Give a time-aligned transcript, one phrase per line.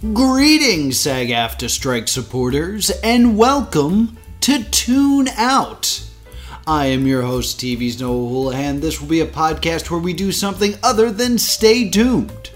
[0.00, 6.04] Greetings, SAG AFTRA Strike supporters, and welcome to Tune Out.
[6.68, 8.78] I am your host, TV's Noah Houlihan.
[8.78, 12.52] This will be a podcast where we do something other than stay tuned.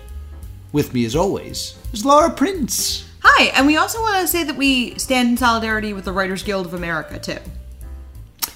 [0.71, 3.11] With me, as always, is Laura Prince.
[3.25, 6.45] Hi, and we also want to say that we stand in solidarity with the Writers
[6.45, 7.41] Guild of America, too.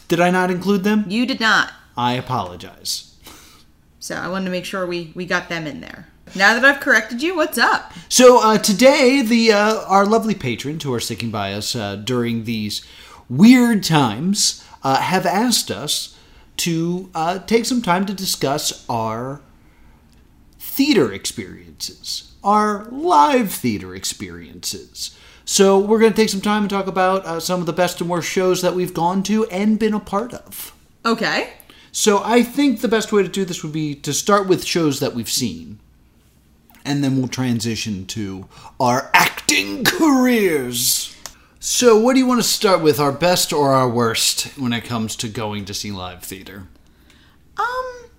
[0.07, 1.07] Did I not include them?
[1.09, 1.73] You did not.
[1.97, 3.17] I apologize.
[3.99, 6.07] So I wanted to make sure we, we got them in there.
[6.35, 7.93] Now that I've corrected you, what's up?
[8.09, 12.45] So uh, today, the uh, our lovely patrons who are sticking by us uh, during
[12.45, 12.85] these
[13.29, 16.17] weird times uh, have asked us
[16.59, 19.41] to uh, take some time to discuss our
[20.59, 25.17] theater experiences, our live theater experiences.
[25.45, 28.01] So we're going to take some time and talk about uh, some of the best
[28.01, 30.75] and worst shows that we've gone to and been a part of.
[31.05, 31.51] Okay.
[31.93, 35.01] So I think the best way to do this would be to start with shows
[35.01, 35.79] that we've seen.
[36.87, 41.15] And then we'll transition to our acting careers.
[41.59, 44.85] So, what do you want to start with, our best or our worst when it
[44.85, 46.69] comes to going to see live theater?
[47.57, 48.11] Um,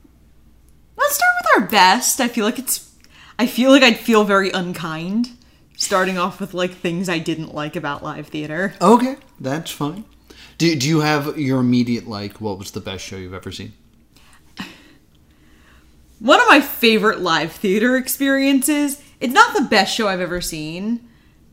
[0.97, 2.19] let's start with our best.
[2.19, 2.93] I feel like it's.
[3.39, 5.29] I feel like I'd feel very unkind
[5.77, 8.73] starting off with like things I didn't like about live theater.
[8.81, 10.03] Okay, that's fine.
[10.57, 13.73] Do, do you have your immediate, like, what was the best show you've ever seen?
[16.19, 19.01] One of my favorite live theater experiences.
[19.19, 21.07] It's not the best show I've ever seen,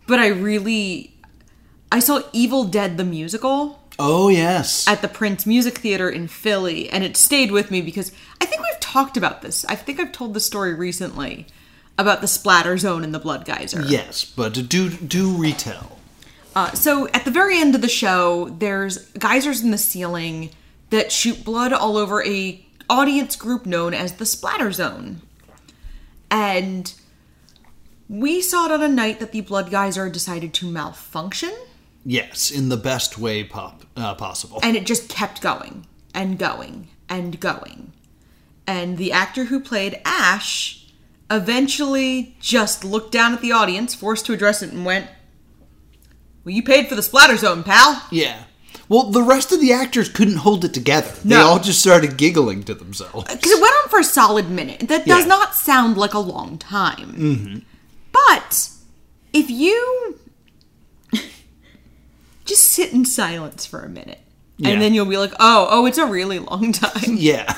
[0.07, 1.15] but I really.
[1.93, 4.89] I saw Evil Dead the musical Oh, yes.
[4.89, 8.63] at the Prince Music Theater in Philly, and it stayed with me because I think
[8.63, 9.65] we've talked about this.
[9.67, 11.47] I think I've told the story recently
[11.97, 13.83] about the splatter zone and the blood geyser.
[13.83, 15.99] yes, but do, do retell.
[16.57, 20.51] Uh, so at the very end of the show, there's geysers in the ceiling
[20.91, 25.23] that shoot blood all over a audience group known as the splatter zone.
[26.31, 26.93] And
[28.09, 31.53] we saw it on a night that the blood geyser decided to malfunction,
[32.07, 34.61] Yes, in the best way pop, uh, possible.
[34.63, 37.93] and it just kept going and going and going.
[38.67, 40.87] And the actor who played Ash
[41.31, 45.09] eventually just looked down at the audience, forced to address it, and went,
[46.45, 48.03] Well, you paid for the splatter zone, pal.
[48.11, 48.45] Yeah.
[48.89, 51.11] Well, the rest of the actors couldn't hold it together.
[51.25, 53.33] They all just started giggling to themselves.
[53.33, 54.81] Because it went on for a solid minute.
[54.89, 55.27] That does Yeah.
[55.29, 57.13] not sound like a long time.
[57.15, 57.59] Mm-hmm.
[58.13, 58.69] But
[59.33, 60.19] if you
[62.45, 64.21] just sit in silence for a minute,
[64.59, 64.71] Yeah.
[64.71, 67.57] and then you'll be like, "Oh, oh, it's a really long time." Yeah.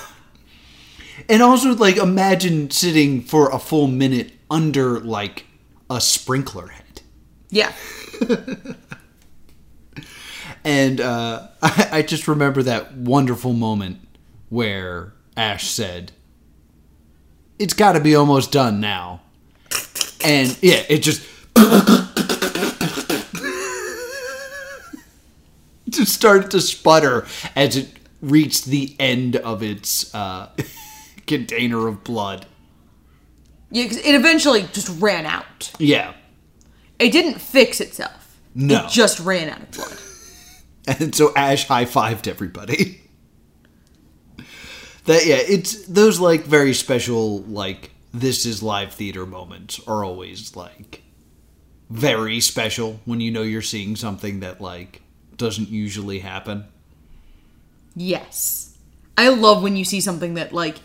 [1.29, 5.47] And also, like, imagine sitting for a full minute under, like,
[5.91, 7.01] a sprinkler head.
[7.51, 7.73] yeah.
[10.67, 14.01] And uh, I, I just remember that wonderful moment
[14.51, 16.13] where Ash said,
[17.59, 19.23] It's got to be almost done now.
[20.25, 21.23] And yeah, it just.
[25.89, 27.89] just started to sputter as it
[28.21, 30.51] reached the end of its uh,
[31.27, 32.45] container of blood.
[33.71, 35.71] Yeah, 'cause it eventually just ran out.
[35.79, 36.13] Yeah.
[36.99, 38.37] It didn't fix itself.
[38.55, 38.85] No.
[38.85, 39.97] It just ran out of blood.
[41.01, 43.01] And so Ash high fived everybody.
[45.07, 50.55] that yeah, it's those like very special like this is live theater moments are always
[50.55, 51.03] like
[51.91, 55.03] very special when you know you're seeing something that like
[55.37, 56.67] doesn't usually happen.
[57.97, 58.77] Yes.
[59.17, 60.77] I love when you see something that, like,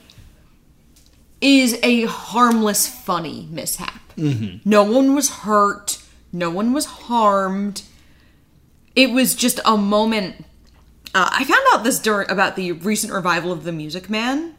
[1.41, 3.99] is a harmless, funny mishap.
[4.15, 4.69] Mm-hmm.
[4.69, 6.01] No one was hurt,
[6.31, 7.83] no one was harmed.
[8.95, 10.45] It was just a moment.
[11.13, 14.55] Uh, I found out this during about the recent revival of The Music Man.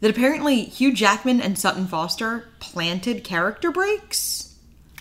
[0.00, 4.54] That apparently Hugh Jackman and Sutton Foster planted character breaks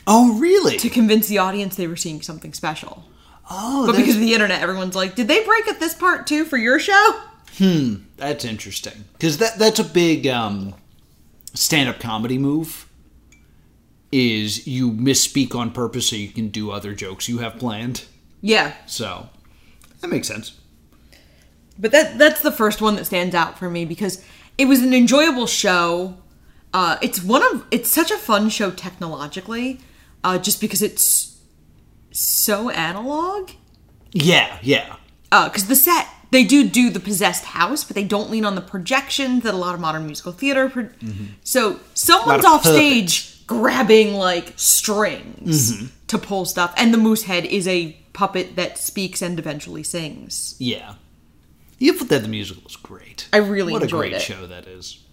[0.07, 0.77] Oh really?
[0.77, 3.05] to convince the audience they were seeing something special.
[3.51, 6.45] oh, But because of the internet, everyone's like, "Did they break at this part too
[6.45, 7.21] for your show?"
[7.59, 10.73] Hmm, that's interesting because that that's a big um,
[11.53, 12.87] stand-up comedy move.
[14.11, 18.05] Is you misspeak on purpose so you can do other jokes you have planned.
[18.41, 19.29] Yeah, So
[20.01, 20.59] that makes sense.
[21.79, 24.23] But that that's the first one that stands out for me because
[24.57, 26.17] it was an enjoyable show.
[26.73, 29.79] Uh, it's one of it's such a fun show technologically,
[30.23, 31.37] uh, just because it's
[32.11, 33.51] so analog.
[34.11, 34.95] Yeah, yeah.
[35.31, 38.61] Because the set they do do the possessed house, but they don't lean on the
[38.61, 40.69] projections that a lot of modern musical theater.
[40.69, 40.89] Pro-
[41.43, 47.45] So someone's of off stage grabbing like strings to pull stuff, and the moose head
[47.45, 50.55] is a puppet that speaks and eventually sings.
[50.57, 50.95] Yeah.
[51.79, 53.29] Evil Dead the musical is great.
[53.31, 54.21] I really what enjoyed a great it.
[54.23, 55.03] show that is.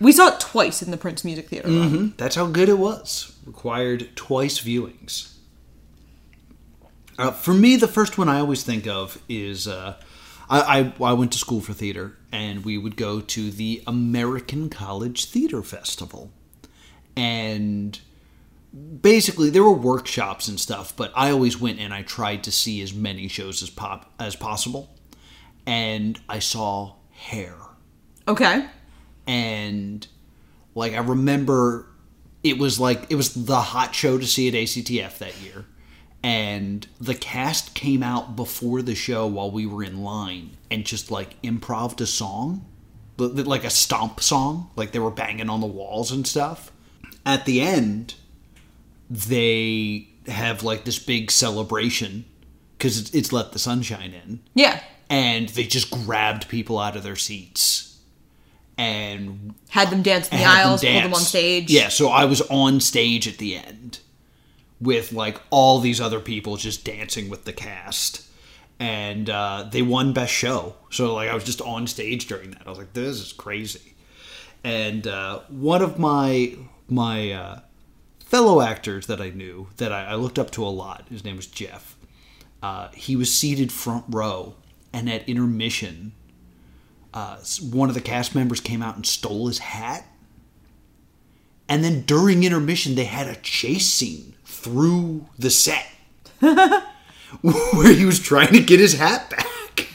[0.00, 1.68] We saw it twice in the Prince Music Theater.
[1.68, 2.14] run.
[2.16, 3.36] That's how good it was.
[3.44, 5.34] required twice viewings.
[7.18, 9.96] Uh, for me, the first one I always think of is uh,
[10.48, 14.70] I, I, I went to school for theater, and we would go to the American
[14.70, 16.30] College Theater Festival.
[17.14, 18.00] And
[19.00, 22.80] basically, there were workshops and stuff, but I always went and I tried to see
[22.82, 24.94] as many shows as pop as possible.
[25.66, 27.56] And I saw Hair
[28.26, 28.66] Okay.
[29.26, 30.06] and
[30.74, 31.86] like I remember
[32.44, 35.64] it was like it was the hot show to see at ACTF that year
[36.22, 41.10] and the cast came out before the show while we were in line and just
[41.10, 42.64] like improved a song
[43.16, 46.70] li- li- like a stomp song like they were banging on the walls and stuff
[47.26, 48.14] at the end
[49.10, 52.24] they have like this big celebration
[52.76, 54.80] because it's, it's let the sunshine in Yeah.
[55.08, 57.98] and they just grabbed people out of their seats
[58.76, 61.70] and Had them dance in the had them aisles, pulled them on stage.
[61.70, 63.98] Yeah, so I was on stage at the end
[64.80, 68.24] with like all these other people just dancing with the cast.
[68.80, 70.76] And uh, they won best show.
[70.90, 72.62] So like I was just on stage during that.
[72.64, 73.94] I was like, this is crazy.
[74.62, 76.54] And uh, one of my
[76.88, 77.60] my uh,
[78.28, 81.36] fellow actors that I knew that I, I looked up to a lot, his name
[81.36, 81.96] was Jeff.
[82.62, 84.54] Uh, he was seated front row,
[84.92, 86.12] and at intermission,
[87.14, 87.38] uh,
[87.70, 90.04] one of the cast members came out and stole his hat.
[91.70, 95.86] And then during intermission, they had a chase scene through the set
[96.40, 99.88] where he was trying to get his hat back.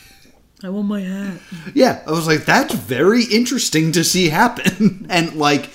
[0.63, 1.39] I want my hat.
[1.75, 5.05] Yeah, I was like, that's very interesting to see happen.
[5.09, 5.69] and like,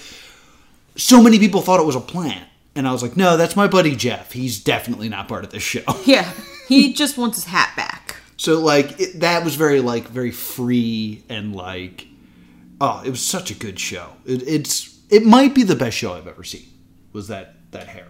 [0.97, 2.48] so many people thought it was a plant.
[2.79, 4.31] And I was like, no, that's my buddy Jeff.
[4.31, 5.83] He's definitely not part of this show.
[6.07, 6.33] Yeah.
[6.69, 8.17] He just wants his hat back.
[8.37, 12.07] So like it, that was very like very free and like
[12.81, 14.13] oh it was such a good show.
[14.25, 16.69] It, it's it might be the best show I've ever seen.
[17.13, 18.07] Was that that hair?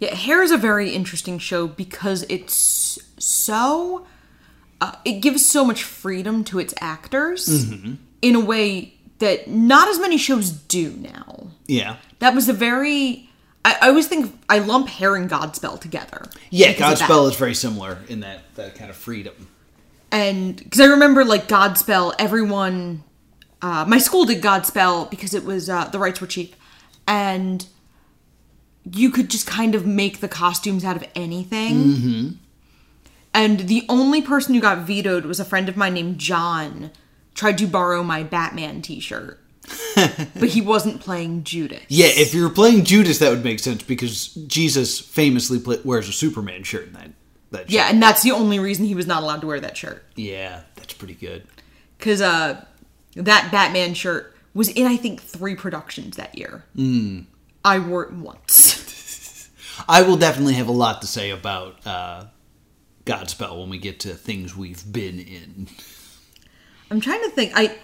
[0.00, 4.04] Yeah, Hair is a very interesting show because it's so.
[4.80, 7.70] Uh, it gives so much freedom to its actors
[8.20, 11.46] in a way that not as many shows do now.
[11.66, 11.96] Yeah.
[12.18, 13.28] That was a very.
[13.64, 16.24] I, I always think I lump Hair and Godspell together.
[16.50, 17.08] Yeah, because of that.
[17.08, 19.48] Godspell is very similar in that that kind of freedom.
[20.10, 23.04] and because I remember like Godspell, everyone,
[23.62, 26.56] uh, my school did Godspell because it was uh, the rights were cheap,
[27.06, 27.64] and
[28.90, 31.74] you could just kind of make the costumes out of anything.
[31.74, 32.28] Mm-hmm.
[33.34, 36.90] And the only person who got vetoed was a friend of mine named John.
[37.34, 39.40] Tried to borrow my Batman T-shirt,
[39.94, 41.82] but he wasn't playing Judas.
[41.88, 46.12] Yeah, if you're playing Judas, that would make sense because Jesus famously pla wears a
[46.12, 47.10] Superman shirt in that
[47.50, 47.70] that.
[47.70, 47.94] yeah, shirt.
[47.94, 50.04] and that's the only reason he was not allowed to wear that shirt.
[50.16, 51.46] yeah, that's pretty good.
[51.98, 52.64] because uh,
[53.14, 56.64] that Batman shirt was in I think three productions that year.
[56.76, 57.24] Mm.
[57.64, 59.48] I wore it once.
[59.88, 62.24] I will definitely have a lot to say about uh,
[63.06, 65.68] Godspell when we get to things we've been in.
[66.92, 67.52] I'm trying to think.
[67.54, 67.76] I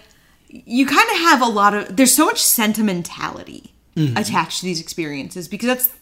[0.49, 3.73] you kind of have a lot of there's so much sentimentality
[4.15, 5.93] attached to these experiences because that's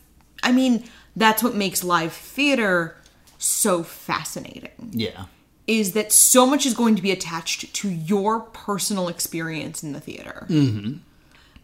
[0.43, 0.83] I mean
[1.15, 2.95] that's what makes live theater
[3.39, 5.25] so fascinating Yeah.
[5.65, 9.99] is that so much is going to be attached to your personal experience in the
[9.99, 10.45] theater.
[10.47, 10.97] Mm-hmm.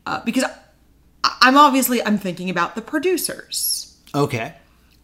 [0.07, 3.95] Uh, because I- I'm obviously I'm thinking about the producers.
[4.15, 4.55] Okay.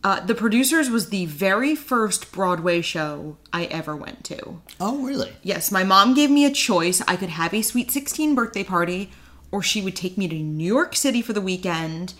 [0.01, 4.61] Uh, the Producers was the very first Broadway show I ever went to.
[4.79, 5.33] Oh, really?
[5.43, 7.01] Yes, my mom gave me a choice.
[7.07, 9.11] I could have a Sweet 16 birthday party,
[9.51, 12.13] or she would take me to New York City for the weekend.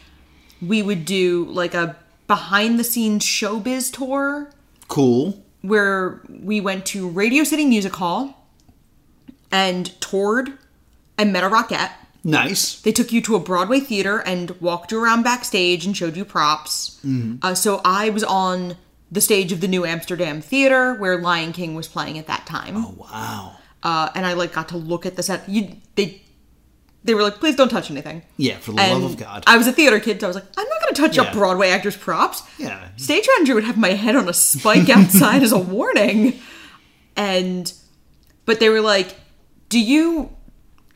[0.62, 1.96] We would do like a
[2.28, 4.52] behind the scenes showbiz tour
[4.90, 5.42] Cool.
[5.62, 8.46] where we went to Radio City Music Hall
[9.52, 10.52] and toured
[11.18, 11.92] and met a Rockette.
[12.24, 12.82] Nice.
[12.82, 16.26] They took you to a Broadway theater and walked you around backstage and showed you
[16.26, 17.00] props.
[17.42, 18.76] Uh, so I was on
[19.12, 22.76] the stage of the New Amsterdam Theater where Lion King was playing at that time,
[22.78, 23.56] Oh, wow.
[23.84, 25.48] uh, and I like got to look at the set.
[25.50, 26.22] You they
[27.06, 28.24] they were like, please don't touch anything.
[28.36, 29.46] Yeah, for the And love of God.
[29.48, 31.24] I was a theater kid, so I was like, I'm not going to touch Yeah.
[31.24, 32.44] up Broadway actors' props.
[32.58, 32.90] Yeah.
[32.98, 36.38] Stage manager would have my head on a spike outside as a warning.
[37.16, 37.72] And,
[38.46, 39.16] but they were like,
[39.70, 40.30] do you,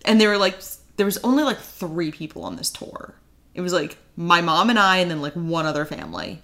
[0.06, 0.58] and they were like,
[0.98, 3.16] there was only like three people on this tour.
[3.54, 6.42] It was like my mom and I, and then like one other family.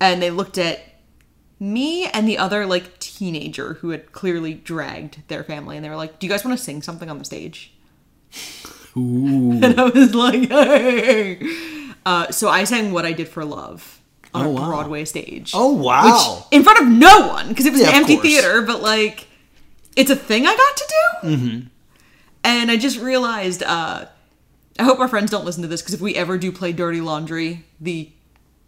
[0.00, 0.80] And they looked at
[1.60, 5.96] me and the other like teenager who had clearly dragged their family, and they were
[5.96, 7.72] like, do you guys want to sing something on the stage?
[8.96, 9.52] Ooh.
[9.62, 11.40] And I was like, hey.
[12.06, 14.00] Uh, so I sang What I Did for Love
[14.34, 14.66] on Oh, a wow.
[14.66, 15.52] Broadway stage.
[15.54, 16.36] Oh, wow.
[16.36, 19.26] Which, in front of no one, because it was Yeah, an empty theater, but like,
[19.96, 21.28] it's a thing I got to do.
[21.28, 21.66] Mm-hmm.
[22.44, 24.06] And I just realized, uh,
[24.78, 27.00] I hope our friends don't listen to this because if we ever do play Dirty
[27.00, 28.10] Laundry, the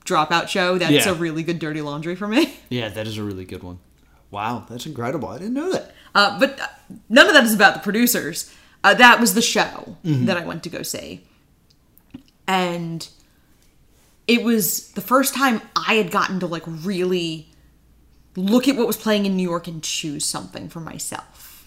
[0.05, 1.11] dropout show, that's Yeah.
[1.11, 2.57] a really good Dirty Laundry for me.
[2.69, 3.79] Yeah, that is a really good one.
[4.31, 5.29] Wow, that's incredible.
[5.29, 5.93] I didn't know that.
[6.15, 6.67] Uh, but uh,
[7.09, 8.53] none of that is about the producers.
[8.85, 11.27] Uh, that was the show that I went to go see.
[12.47, 13.09] And
[14.29, 17.49] it was the first time I had gotten to like really
[18.37, 21.67] look at what was playing in New York and choose something for myself.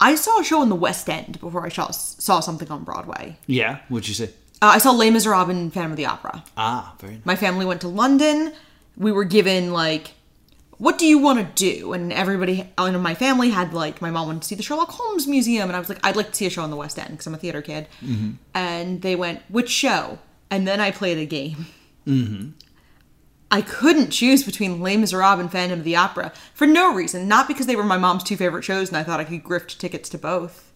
[0.00, 3.36] I saw a show in the West End before I saw, saw something on Broadway.
[3.46, 4.30] Yeah, what'd you say?
[4.60, 6.44] Uh, I saw Les Miserables and Phantom of the Opera.
[6.56, 7.26] Ah, very nice.
[7.26, 8.52] My family went to London.
[8.96, 10.12] We were given like,
[10.78, 11.44] what do you want to
[11.78, 11.92] do?
[11.92, 15.26] And everybody in my family had like, my mom wanted to see the Sherlock Holmes
[15.26, 17.10] Museum, and I was like, I'd like to see a show in the West End
[17.10, 17.88] because I'm a theater kid.
[18.54, 20.18] And they went, which show?
[20.50, 21.66] And then I played a game.
[23.50, 27.48] I couldn't choose between Les Miserables and Phantom of the Opera for no reason, not
[27.48, 30.08] because they were my mom's two favorite shows, and I thought I could grift tickets
[30.10, 30.70] to both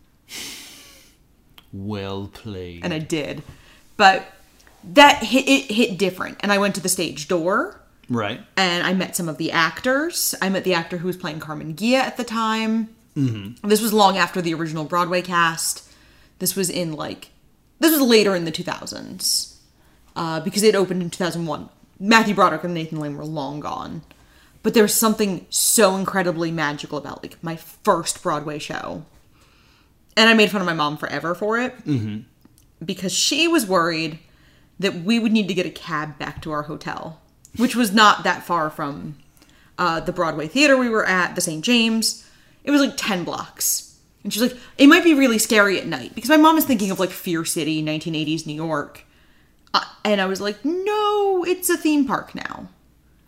[1.73, 2.85] Well played.
[2.85, 3.43] and I did.
[3.97, 4.27] But
[4.85, 8.41] that hit it hit different, and I went to the stage door right.
[8.57, 10.35] and I met some of the actors.
[10.41, 12.89] I met the actor who was playing Carmen Ghia at the time.
[13.17, 13.69] Mm-hmm.
[13.69, 15.89] This was long after the original Broadway cast.
[16.39, 17.29] This was in like
[17.79, 19.57] this was later in the 2000s
[20.17, 21.69] uh, because it opened in 2001.
[22.03, 24.03] Matthew Broderick and Nathan Lane were long gone,
[24.65, 29.05] but there was something so incredibly magical about like my first Broadway show,
[30.17, 31.75] and I made fun of my mom forever for it
[32.85, 34.19] because she was worried
[34.81, 37.21] that we would need to get a cab back to our hotel,
[37.57, 39.17] which was not that far from
[39.79, 41.65] uh, the Broadway theater we were at, the St.
[41.65, 42.29] James.
[42.65, 43.97] It was like 10 blocks.
[44.25, 46.91] And she's like, it might be really scary at night because my mom is thinking
[46.91, 49.05] of like Fear City, 1980s New York.
[49.75, 52.69] Uh, and I was like, no, it's a theme park now.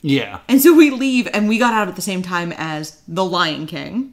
[0.03, 0.41] Yeah.
[0.49, 3.67] And so we leave, and we got out at the same time as The Lion
[3.67, 4.13] King.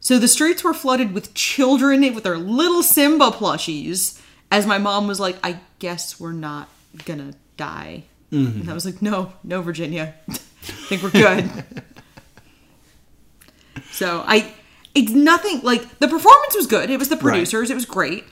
[0.00, 4.20] So the streets were flooded with children with their little Simba plushies.
[4.50, 6.68] As my mom was like, I guess we're not
[7.04, 8.04] gonna die.
[8.30, 10.14] And I was like, no, no, Virginia.
[10.28, 11.50] I think we're good.
[13.90, 14.52] so I,
[14.94, 16.90] it's nothing like the performance was good.
[16.90, 17.70] It was the producers.
[17.70, 18.24] It was great.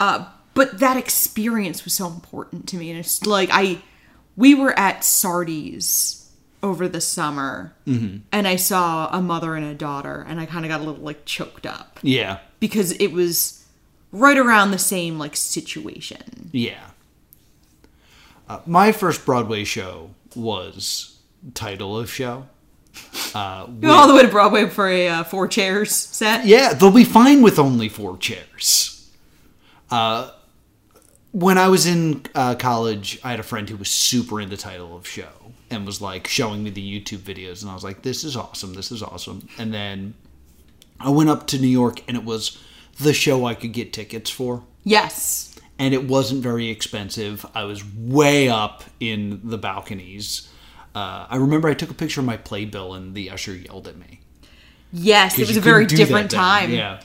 [0.00, 2.90] Uh, but that experience was so important to me.
[2.90, 3.82] And it's like, I,
[4.36, 6.20] we were at Sardi's
[6.62, 10.70] over the summer and I saw a mother and a daughter and I kind of
[10.70, 12.38] got a little like choked up Yeah.
[12.58, 13.66] because it was
[14.12, 16.48] right around the same like situation.
[16.52, 16.80] Yeah.
[18.48, 21.18] Uh, my first Broadway show was
[21.52, 22.46] title of show.
[23.34, 26.46] Uh, went all the way to Broadway for a uh, four chairs set.
[26.46, 29.10] yeah, they'll be fine with only four chairs.
[29.90, 30.30] Uh,
[31.34, 34.62] when I was in uh, college, I had a friend who was super into the
[34.62, 35.32] title of show
[35.68, 38.74] and was like showing me the YouTube videos, and I was like, "This is awesome!
[38.74, 40.14] This is awesome!" And then
[41.00, 42.56] I went up to New York, and it was
[43.00, 44.62] the show I could get tickets for.
[44.84, 45.50] Yes.
[45.76, 47.44] and it wasn't very expensive.
[47.52, 50.48] I was way up in the balconies.
[50.94, 53.96] Uh, I remember I took a picture of my playbill and the usher yelled at
[53.96, 54.20] me.
[54.92, 56.38] Yes, it was a very different then.
[56.38, 56.70] time.
[56.70, 57.00] Yeah.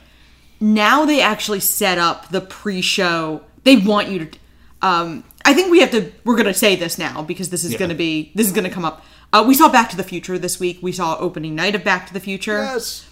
[0.59, 3.41] Now they actually set up the pre-show.
[3.63, 4.37] They want you to.
[4.81, 6.11] Um, I think we have to.
[6.23, 7.79] We're going to say this now because this is Yeah.
[7.79, 8.31] going to be.
[8.35, 9.03] This is going to come up.
[9.31, 10.79] Uh, we saw Back to the Future this week.
[10.81, 12.57] We saw opening night of Back to the Future.
[12.63, 13.05] Yes.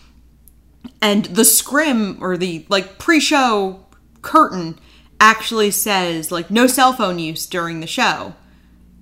[1.02, 3.86] and the scrim or the like pre-show
[4.22, 4.80] curtain
[5.20, 8.34] actually says like no cell phone use during the show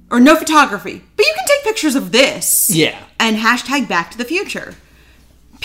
[0.09, 2.97] or no photography but you can take pictures of this Yeah.
[3.19, 4.73] and hashtag back to the future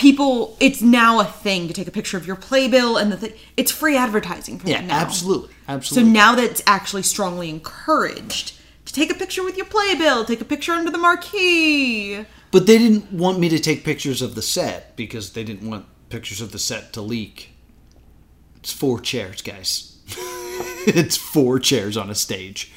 [0.01, 3.33] people it's now a thing to take a picture of your playbill and the thing
[3.55, 5.53] it's free advertising for Yeah, them now absolutely.
[5.67, 6.09] Absolutely.
[6.09, 8.53] So now that it's actually strongly encouraged
[8.85, 12.77] to take a picture with your playbill take a picture under the marquee but they
[12.77, 16.51] didn't want me to take pictures of the set because they didn't want pictures of
[16.51, 17.51] the set to leak.
[18.57, 19.97] It's four chairs, guys.
[20.85, 22.71] it's four chairs on a stage.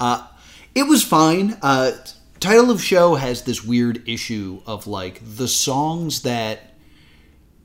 [0.00, 0.26] Uh,
[0.74, 1.58] it was fine.
[1.62, 1.92] Uh,
[2.40, 6.74] title of show has this weird issue of like the songs that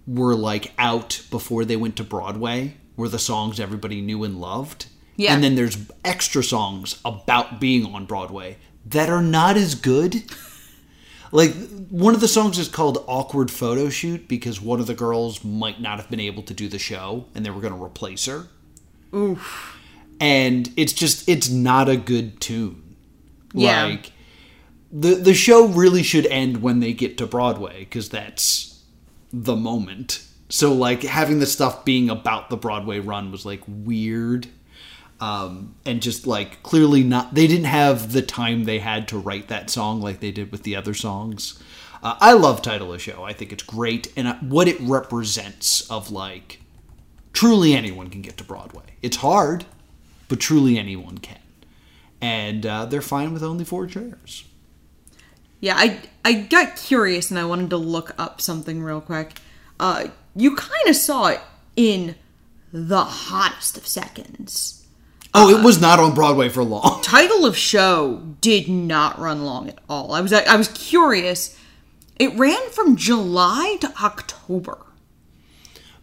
[0.06, 4.88] were like out before they went to Broadway were the songs everybody knew and loved.
[5.16, 5.34] Yeah.
[5.34, 10.24] And then there's extra songs about being on Broadway that are not as good.
[11.32, 11.54] Like
[11.90, 15.82] one of the songs is called "Awkward Photo Shoot" because one of the girls might
[15.82, 18.48] not have been able to do the show, and they were going to replace her.
[19.14, 19.78] Oof.
[20.20, 22.96] And it's just it's not a good tune.
[23.54, 23.86] Yeah.
[23.86, 24.12] Like
[25.00, 28.82] the the show really should end when they get to Broadway because that's
[29.32, 30.24] the moment.
[30.50, 34.48] So like having the stuff being about the Broadway run was like weird.
[35.22, 39.48] Um, and just like clearly not they didn't have the time they had to write
[39.48, 41.58] that song like they did with the other songs
[42.04, 45.90] uh, i love title of show i think it's great and uh, what it represents
[45.90, 46.60] of like
[47.32, 49.64] truly anyone can get to broadway it's hard
[50.28, 51.40] but truly anyone can.
[52.22, 54.46] And uh, they're fine with only four chairs.
[55.60, 59.40] Yeah, I I got curious and I wanted to look up something real quick.
[59.80, 61.42] Uh, you kind of saw it
[61.76, 62.16] in
[62.72, 64.86] the hottest of seconds.
[65.34, 67.02] Oh, it was not on Broadway for long.
[67.04, 70.14] Title of show did not run long at all.
[70.14, 71.58] I was I was curious.
[72.18, 74.78] It ran from July to October.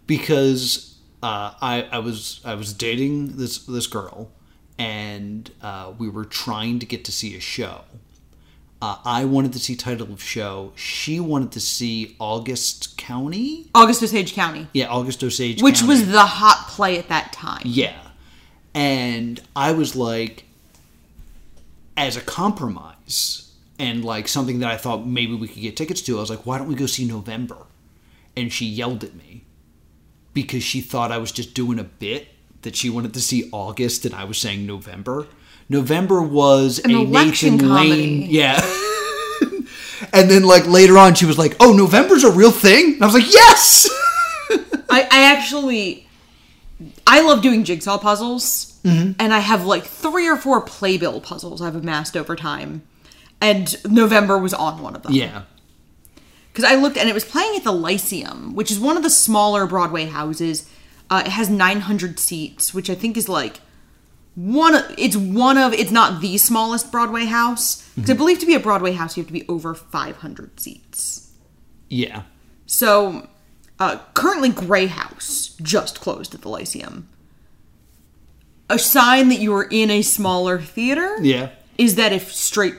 [0.06, 4.30] because uh, I, I was I was dating this this girl,
[4.78, 7.82] and uh, we were trying to get to see a show.
[8.82, 10.72] Uh, I wanted to see title of show.
[10.74, 13.68] She wanted to see August County.
[13.76, 15.62] August Osage County, Yeah, August Osage.
[15.62, 15.88] which County.
[15.88, 17.62] was the hot play at that time.
[17.64, 17.96] Yeah.
[18.74, 20.46] And I was like,
[21.96, 26.16] as a compromise and like something that I thought maybe we could get tickets to,
[26.16, 27.58] I was like, why don't we go see November?
[28.36, 29.44] And she yelled at me
[30.34, 32.28] because she thought I was just doing a bit
[32.62, 35.26] that she wanted to see August and I was saying November.
[35.68, 37.90] November was An a election Nathan comedy.
[37.90, 38.26] Lane.
[38.30, 38.60] Yeah.
[40.12, 42.94] and then like later on she was like, oh, November's a real thing?
[42.94, 43.88] And I was like, yes!
[44.90, 46.06] I, I actually
[47.06, 51.76] I love doing jigsaw puzzles, and I have like three or four playbill puzzles I've
[51.76, 52.82] amassed over time,
[53.40, 55.12] and November was on one of them.
[55.12, 55.42] yeah.
[56.52, 59.10] because I looked and it was playing at the Lyceum, which is one of the
[59.10, 60.68] smaller Broadway houses.
[61.08, 63.60] Uh, it has 900 seats, which I think is like
[64.34, 64.74] one.
[64.74, 65.72] Of, it's one of.
[65.72, 69.22] It's not the smallest Broadway house because I believe to be a Broadway house you
[69.22, 71.32] have to be over 500 seats.
[71.88, 72.22] Yeah.
[72.66, 73.28] So
[73.78, 77.08] uh, currently, Grey House just closed at the Lyceum.
[78.70, 81.50] A sign that you are in a smaller theater Yeah.
[81.76, 82.74] is that if straight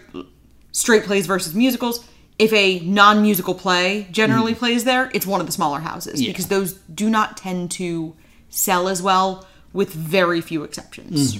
[0.72, 2.04] straight plays versus musicals,
[2.40, 6.30] if a non-musical play generally plays there, it's one of the smaller houses Yeah.
[6.32, 8.16] because those do not tend to
[8.50, 11.40] sell as well with very few exceptions.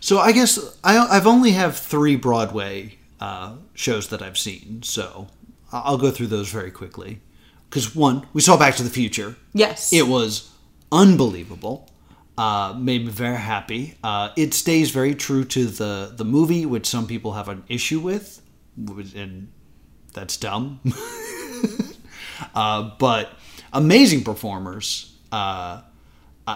[0.00, 5.28] So I guess I, I've only have three Broadway uh, shows that I've seen, so
[5.72, 7.20] I'll go through those very quickly.
[7.68, 9.36] Because one, we saw Back to the Future.
[9.52, 9.92] Yes.
[9.92, 10.50] It was
[10.92, 11.90] unbelievable.
[12.38, 13.98] Uh, made me very happy.
[14.02, 17.98] Uh, it stays very true to the the movie, which some people have an issue
[17.98, 18.40] with,
[18.76, 19.50] and
[20.14, 20.80] that's dumb.
[22.54, 23.32] uh, but
[23.72, 25.16] amazing performers.
[25.32, 25.82] Uh,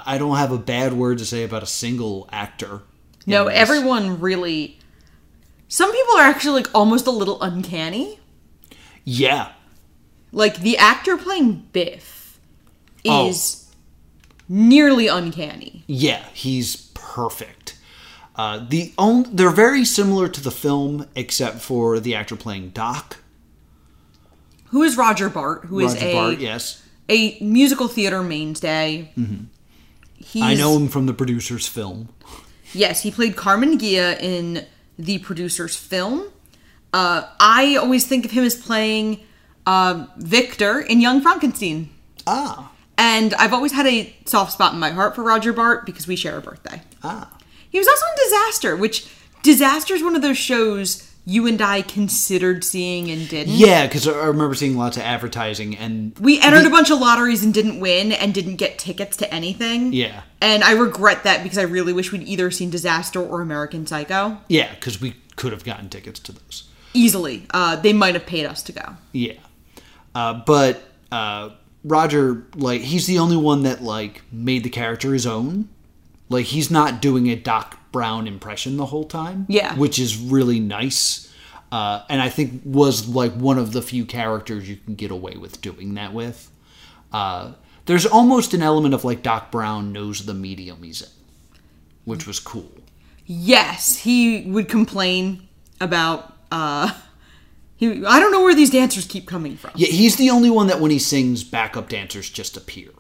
[0.07, 2.83] I don't have a bad word to say about a single actor.
[3.27, 3.55] no, this.
[3.55, 4.79] everyone really
[5.69, 8.19] Some people are actually like almost a little uncanny.
[9.05, 9.53] Yeah,
[10.33, 12.39] Like the actor playing Biff
[13.05, 13.29] Oh.
[13.29, 13.67] is
[14.49, 15.83] nearly uncanny.
[15.89, 17.77] Yeah, he's perfect.
[18.37, 23.19] Uh, the on, they're very similar to the film, except for the actor playing Doc.
[24.67, 25.65] Who is Roger Bart?
[25.67, 26.83] Who is Roger a Bart, yes.
[27.09, 29.11] a musical theater mainstay.
[29.19, 29.45] Mm-hmm.
[30.25, 32.09] He's, I know him from the producer's film.
[32.73, 34.67] Yes, he played Carmen Ghia in
[34.99, 36.29] the producer's film.
[36.93, 39.21] Uh, I always think of him as playing
[39.67, 41.91] uh, Victor in Young Frankenstein.
[42.27, 46.07] Ah, And I've always had a soft spot in my heart for Roger Bart because
[46.07, 46.83] we share a birthday.
[47.03, 47.31] ah.
[47.71, 49.07] He was also in Disaster, which
[49.43, 53.55] Disaster is one of those shows you and I considered seeing and didn't.
[53.55, 57.45] Yeah, because I remember seeing lots of advertising, and We entered a bunch of lotteries
[57.45, 59.93] and didn't win and didn't get tickets to anything.
[59.93, 60.23] Yeah.
[60.41, 64.39] And I regret that because I really wish we'd either seen Disaster or American Psycho.
[64.49, 66.69] yeah, because we could have gotten tickets to those.
[66.95, 67.47] Easily.
[67.51, 68.97] Uh, they might have paid us to go.
[69.13, 69.35] Yeah,
[70.15, 71.51] uh, but uh,
[71.85, 75.69] Roger, like, he's the only one that like made the character his own.
[76.29, 79.47] Like, he's not doing a Doc Brown impression the whole time.
[79.49, 79.77] Yeah.
[79.77, 81.33] which is really nice.
[81.71, 85.37] Uh, and I think was like one of the few characters you can get away
[85.37, 86.51] with doing that with.
[87.13, 87.53] Uh,
[87.87, 91.09] there's almost an element of like Doc Brown knows the medium he's in,
[92.05, 92.71] which was cool.
[93.25, 95.49] Yes, he would complain
[95.81, 96.37] about.
[96.51, 96.93] Uh,
[97.77, 99.73] he, I don't know where these dancers keep coming from.
[99.75, 102.91] Yeah, he's the only one that when he sings, backup dancers just appear.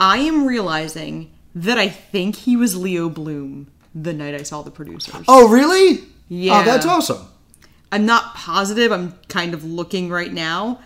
[0.00, 4.70] I am realizing that I think he was Leo Bloom the night I saw the
[4.70, 5.24] producers.
[5.28, 6.04] Oh, really?
[6.28, 6.60] Yeah.
[6.60, 7.26] Oh, that's awesome.
[7.90, 8.90] I'm not positive.
[8.90, 10.80] I'm kind of looking right now.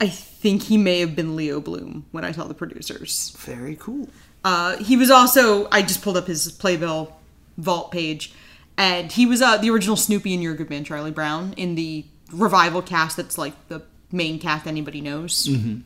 [0.00, 3.36] I think he may have been Leo Bloom when I saw the producers.
[3.38, 4.08] Very cool.
[4.44, 5.68] Uh, he was also.
[5.70, 7.16] I just pulled up his Playbill
[7.56, 8.32] vault page,
[8.76, 12.04] and he was uh, the original Snoopy in Your Good Man Charlie Brown in the
[12.32, 13.16] revival cast.
[13.16, 15.46] That's like the main cast anybody knows.
[15.46, 15.80] Mm-hmm.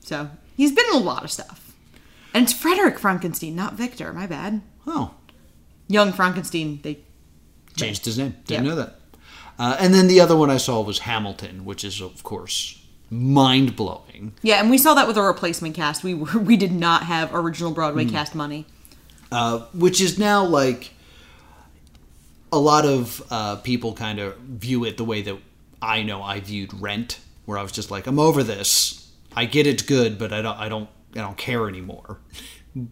[0.00, 1.57] So he's been in a lot of stuff,
[2.38, 4.12] and it's Frederick Frankenstein, not Victor.
[4.12, 4.62] My bad.
[4.86, 5.14] Oh,
[5.88, 6.80] Young Frankenstein.
[6.82, 7.00] They
[7.76, 8.36] changed his name.
[8.46, 8.70] Didn't Yeah.
[8.70, 9.00] know that.
[9.58, 12.78] Uh, and then the other one I saw was Hamilton, which is of course
[13.10, 14.32] mind blowing.
[14.42, 16.04] yeah, and we saw that with a replacement cast.
[16.04, 18.66] We were we did not have original Broadway cast money.
[19.32, 20.92] uh, which is now like
[22.52, 25.36] a lot of uh, people kind of view it the way that
[25.82, 29.10] I know I viewed Rent, where I was just like, I'm over this.
[29.36, 30.88] I get it's good, but I don't, I don't,
[31.18, 32.18] I don't care anymore.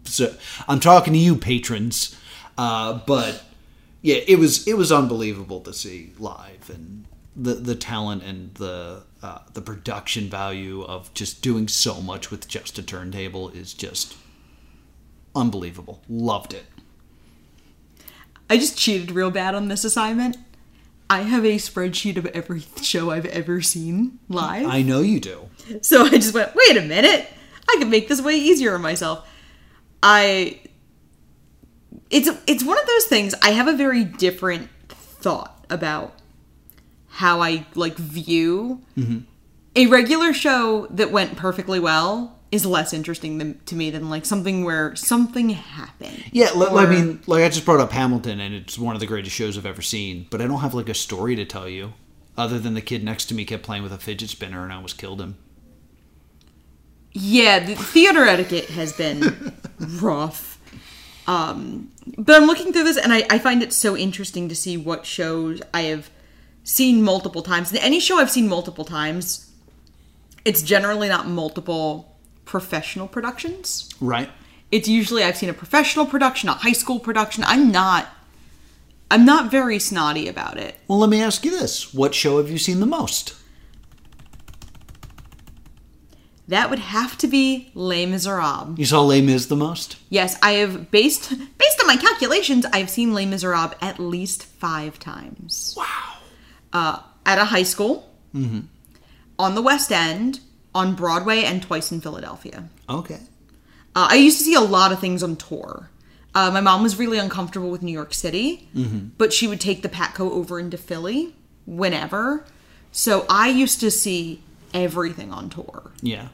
[0.03, 0.35] so
[0.67, 2.17] I'm talking to you, patrons.
[2.57, 3.43] Uh, but
[4.01, 9.03] yeah, it was it was unbelievable to see live and the the talent and the
[9.21, 14.15] uh, the production value of just doing so much with just a turntable is just
[15.35, 16.01] unbelievable.
[16.09, 16.65] Loved it.
[18.49, 20.37] I just cheated real bad on this assignment.
[21.09, 24.65] I have a spreadsheet of every show I've ever seen live.
[24.67, 25.49] I know you do.
[25.81, 27.29] So I just went, wait a minute,
[27.69, 29.27] I can make this way easier on myself.
[30.01, 30.59] I
[32.09, 36.13] it's it's one of those things I have a very different thought about
[37.07, 39.19] how I like view mm-hmm.
[39.75, 44.25] a regular show that went perfectly well is less interesting than, to me than like
[44.25, 46.23] something where something happened.
[46.31, 49.05] Yeah, li- I mean, like I just brought up Hamilton, and it's one of the
[49.05, 50.27] greatest shows I've ever seen.
[50.29, 51.93] But I don't have like a story to tell you,
[52.37, 54.75] other than the kid next to me kept playing with a fidget spinner, and I
[54.77, 55.37] almost killed him.
[57.19, 60.59] Yeah, the theater etiquette has been rough.
[61.25, 64.77] Um, but I'm looking through this and I, I find it so interesting to see
[64.77, 66.11] what shows I have
[66.63, 67.71] seen multiple times.
[67.71, 69.51] And any show I've seen multiple times,
[70.45, 73.89] it's generally not multiple professional productions.
[73.99, 74.29] Right.
[74.71, 77.43] It's usually I've seen a professional production, a high school production.
[77.47, 78.09] I'm not
[79.09, 80.75] I'm not very snotty about it.
[80.87, 83.33] Well, let me ask you this: What show have you seen the most?
[86.49, 88.77] That would have to be Les Miserables.
[88.79, 89.97] You saw Les Mis the most.
[90.09, 94.97] Yes, I have based based on my calculations, I've seen Les Miserables at least five
[94.99, 95.75] times.
[95.77, 96.13] Wow.
[96.71, 100.39] Uh, at a high school, on the West End,
[100.73, 102.69] on Broadway, and twice in Philadelphia.
[102.89, 103.19] Okay.
[103.95, 105.89] Uh, I used to see a lot of things on tour.
[106.35, 108.69] Uh, my mom was really uncomfortable with New York City,
[109.17, 111.33] but she would take the Patco over into Philly
[111.65, 112.45] whenever.
[112.91, 115.91] So I used to see everything on tour.
[116.01, 116.27] Yeah.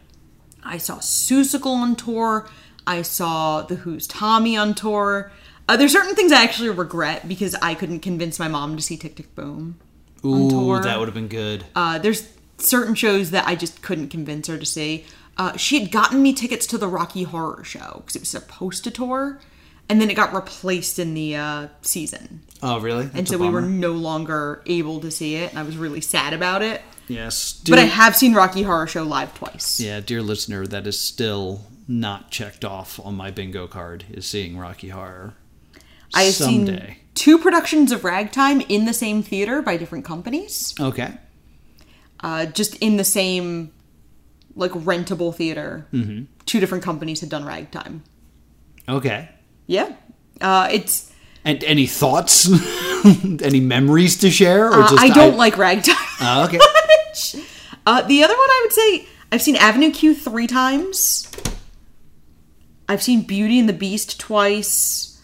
[0.65, 2.49] I saw Seussical on tour.
[2.85, 5.31] I saw The Who's Tommy on tour.
[5.67, 8.97] Uh, there's certain things I actually regret because I couldn't convince my mom to see
[8.97, 9.79] Tick Tick Boom.
[10.25, 10.81] Ooh, tour.
[10.81, 11.65] that would have been good.
[11.75, 15.05] Uh, there's certain shows that I just couldn't convince her to see.
[15.37, 18.83] Uh, she had gotten me tickets to the Rocky Horror Show because it was supposed
[18.83, 19.39] to tour,
[19.89, 23.09] and then it got replaced in the uh, season, oh, really?
[23.13, 26.33] and so we were no longer able to see it, and I was really sad
[26.33, 26.81] about it.
[27.07, 27.61] Yes.
[27.67, 29.79] But I have seen Rocky Horror Show live twice.
[29.79, 34.05] Yeah, dear listener, that is still not checked off on my bingo card.
[34.11, 35.33] Is seeing Rocky Horror.
[36.13, 36.85] I have someday.
[36.87, 41.13] seen two productions of Ragtime in the same theater by different companies, Okay.
[42.21, 43.71] uh, just in the same
[44.55, 45.87] like rentable theater.
[45.91, 46.25] Mm-hmm.
[46.45, 48.03] Two different companies had done Ragtime.
[48.87, 49.29] Okay.
[49.67, 49.93] Yeah,
[50.41, 51.11] uh, it's.
[51.45, 52.47] And any thoughts?
[53.41, 54.67] any memories to share?
[54.69, 55.95] Or Uh, just I don't like Ragtime.
[56.21, 56.59] Oh, okay.
[57.13, 57.35] much.
[57.85, 61.29] Uh, the other one I would say I've seen Avenue Q three times.
[62.87, 65.21] I've seen Beauty and the Beast twice.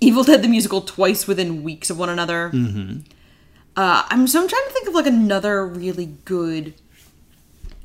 [0.00, 2.50] Evil Dead the musical twice within weeks of one another.
[2.52, 3.00] Mm-hmm.
[3.76, 6.74] Uh, I'm so I'm trying to think of like another really good.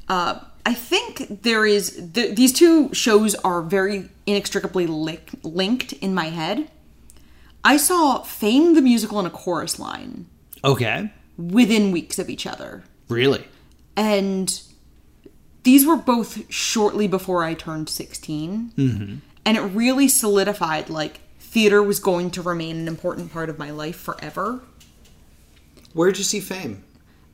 [0.08, 6.14] Uh, I think there is th- these two shows are very inextricably lick- linked in
[6.14, 6.70] my head.
[7.64, 10.28] I saw Fame the musical in a chorus line
[10.64, 11.12] Okay.
[11.38, 12.84] Within weeks of each other.
[13.10, 13.48] Really?
[13.96, 14.62] And
[15.64, 18.72] these were both shortly before I turned 16.
[18.78, 19.16] Mm-hmm.
[19.46, 23.72] And it really solidified like theater was going to remain an important part of my
[23.72, 24.62] life forever.
[25.94, 26.84] Where'd you see Fame?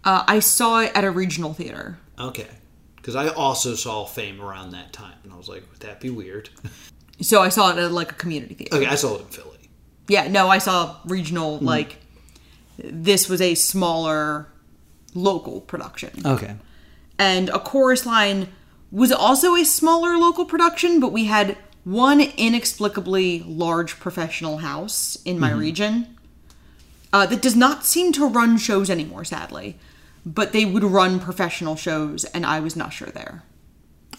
[0.03, 1.97] Uh, I saw it at a regional theater.
[2.19, 2.47] Okay.
[2.95, 6.11] Because I also saw Fame around that time, and I was like, would that be
[6.11, 6.49] weird?
[7.21, 8.77] So I saw it at like a community theater.
[8.77, 9.69] okay, I saw it in Philly.
[10.07, 11.97] Yeah, no, I saw regional, like,
[12.83, 14.47] this was a smaller
[15.13, 16.11] local production.
[16.25, 16.55] Okay.
[17.19, 18.47] and a chorus line
[18.91, 25.39] was also a smaller local production, but we had one inexplicably large professional house in
[25.39, 26.15] my region
[27.13, 29.77] uh, that does not seem to run shows anymore, sadly.
[30.25, 33.43] But they would run professional shows, and I was not sure there.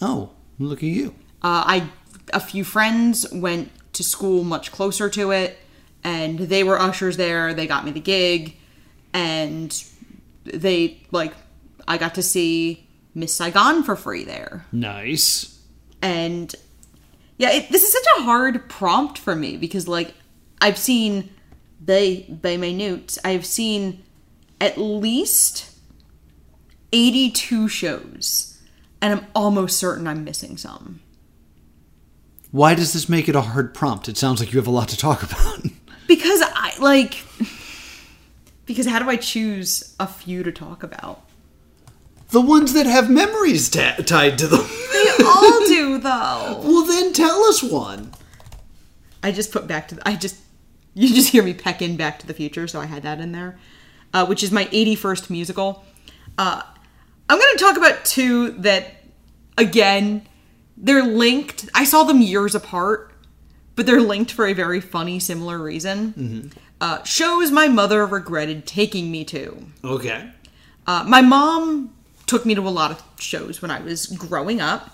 [0.01, 1.15] Oh, look at you.
[1.41, 1.89] Uh, I
[2.33, 5.57] a few friends went to school much closer to it,
[6.03, 7.53] and they were ushers there.
[7.53, 8.57] They got me the gig,
[9.13, 9.83] and
[10.43, 11.33] they like
[11.87, 14.65] I got to see Miss Saigon for free there.
[14.71, 15.61] Nice.
[16.01, 16.53] And
[17.37, 20.13] yeah, it, this is such a hard prompt for me because like
[20.61, 21.29] I've seen
[21.85, 22.25] by
[22.57, 24.03] my notes, I've seen
[24.61, 25.71] at least
[26.93, 28.61] 82 shows
[29.01, 31.01] and I'm almost certain I'm missing some.
[32.51, 34.07] Why does this make it a hard prompt?
[34.07, 35.65] It sounds like you have a lot to talk about.
[36.15, 37.23] Because I like.
[38.65, 41.21] Because how do I choose a few to talk about?
[42.29, 44.65] the ones that have memories ta- tied to them.
[44.91, 46.61] They all do, though.
[46.63, 48.11] well, then tell us one.
[49.21, 50.37] I just put back to the, I just
[50.95, 53.31] you just hear me peck in Back to the Future, so I had that in
[53.33, 53.59] there,
[54.13, 55.83] uh, which is my 81st musical.
[56.37, 56.61] Uh,
[57.29, 59.03] I'm going to talk about two that,
[59.57, 60.27] again,
[60.75, 61.69] they're linked.
[61.73, 63.12] I saw them years apart,
[63.75, 66.51] but they're linked for a very funny, similar reason.
[66.79, 69.65] Uh, shows my mother regretted taking me to.
[69.83, 70.29] Okay.
[70.85, 74.89] Uh, my mom took me to a lot of shows when I was growing up,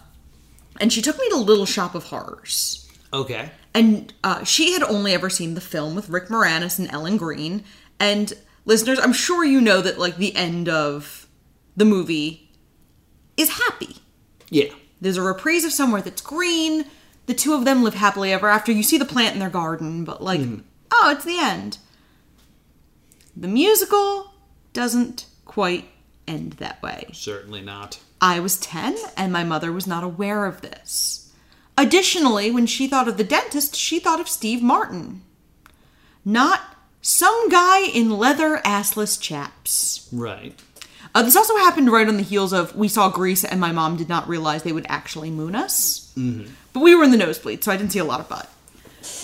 [0.80, 2.88] and she took me to Little Shop of Horrors.
[3.12, 3.50] Okay.
[3.74, 7.64] And uh, she had only ever seen the film with Rick Moranis and Ellen Greene.
[8.00, 8.34] And
[8.66, 11.28] listeners, I'm sure you know that like the end of
[11.76, 12.52] the movie
[13.38, 13.98] is happy.
[14.50, 14.74] Yeah.
[15.02, 16.86] There's a reprise of somewhere that's green.
[17.30, 18.72] The two of them live happily ever after.
[18.72, 20.62] You see the plant in their garden, but like, mm-hmm.
[20.92, 21.78] oh, it's the end.
[23.38, 24.34] The musical
[24.74, 25.90] doesn't quite
[26.28, 27.06] end that way.
[27.14, 28.00] Certainly not.
[28.20, 31.32] I was 10 and my mother was not aware of this.
[31.78, 35.22] Additionally, when she thought of the dentist, she thought of Steve Martin.
[36.26, 36.62] Not
[37.00, 40.10] some guy in leather assless chaps.
[40.12, 40.60] Right.
[41.16, 43.98] Uh, this also happened right on the heels of we saw Grease and my mom
[43.98, 46.12] did not realize they would actually moon us.
[46.74, 48.50] But we were in the nosebleed, so I didn't see a lot of butt.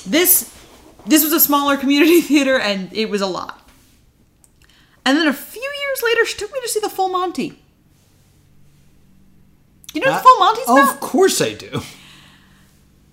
[0.05, 0.51] This
[1.05, 3.61] this was a smaller community theater and it was a lot.
[5.05, 7.61] And then a few years later, she took me to see the Full Monty.
[9.93, 10.93] You know what the Full Monty's about?
[10.95, 11.81] of course I do.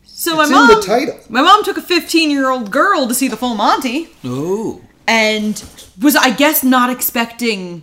[0.04, 1.20] So my It's in mom, the title.
[1.28, 4.80] my mom took a 15 year old girl to see the Full Monty, Oh.
[5.06, 5.62] and
[6.00, 7.82] was I guess not expecting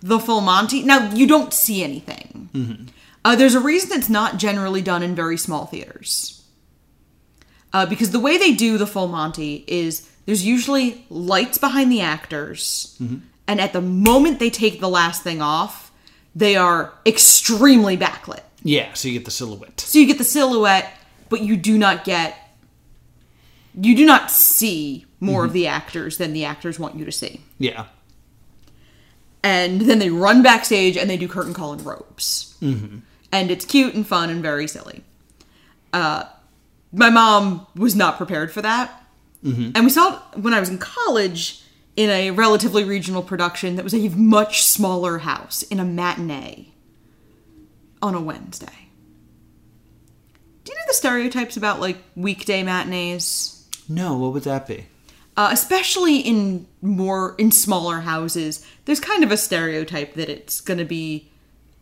[0.00, 0.82] the Full Monty.
[0.82, 2.90] Now you don't see anything.
[3.24, 6.42] Uh, there's a reason it's not generally done in very small theaters.
[7.72, 12.00] Uh, because the way they do the Full Monty is there's usually lights behind the
[12.00, 12.96] actors,
[13.46, 15.92] and at the moment they take the last thing off,
[16.34, 18.42] they are extremely backlit.
[18.62, 19.80] Yeah, so you get the silhouette.
[19.80, 20.92] So you get the silhouette,
[21.28, 22.36] but you do not get
[23.74, 27.40] you do not see more of the actors than the actors want you to see.
[27.58, 27.86] Yeah.
[29.42, 32.56] And then they run backstage and they do curtain call in ropes.
[32.60, 32.98] Mm-hmm.
[33.32, 35.02] And it's cute and fun and very silly.
[35.92, 36.24] Uh,
[36.92, 39.02] my mom was not prepared for that.
[39.74, 41.62] And we saw it when I was in college
[41.96, 46.72] in a relatively regional production that was a much smaller house in a matinee
[48.02, 48.88] on a Wednesday.
[50.64, 53.66] Do you know the stereotypes about like weekday matinees?
[53.88, 54.86] No, what would that be?
[55.36, 60.78] Uh, especially in more in smaller houses there's kind of a stereotype that it's going
[60.78, 61.30] to be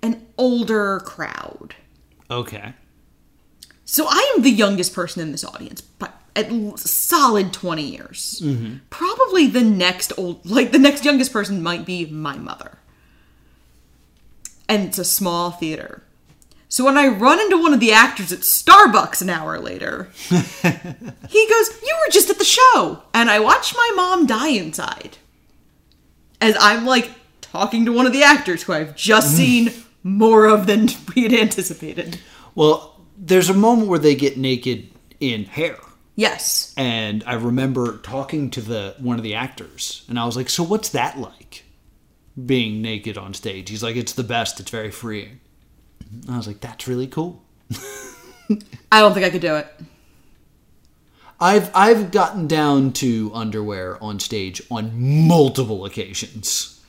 [0.02, 1.74] an older crowd.
[2.30, 2.74] Okay.
[3.84, 8.40] so i am the youngest person in this audience but at l- solid 20 years.
[8.90, 12.78] Probably the next old like the next youngest person might be my mother.
[14.68, 16.02] And it's a small theater
[16.68, 20.10] so when i run into one of the actors at starbucks an hour later
[21.28, 23.02] he goes, You were just at the show.
[23.14, 25.18] And I watched my mom die inside.
[26.40, 29.36] As I'm like talking to one of the actors who I've just mm.
[29.36, 32.20] seen more of than we had anticipated.
[32.54, 34.88] Well, there's a moment where they get naked
[35.20, 35.76] in hair.
[36.14, 36.74] Yes.
[36.76, 40.64] And I remember talking to the one of the actors, and I was like, "So
[40.64, 41.64] what's that like,
[42.44, 44.58] being naked on stage?" He's like, "It's the best.
[44.58, 45.38] It's very freeing."
[46.28, 47.42] I was like, "That's really cool."
[48.92, 49.66] I don't think I could do it.
[51.40, 54.92] I've I've gotten down to underwear on stage on
[55.26, 56.80] multiple occasions.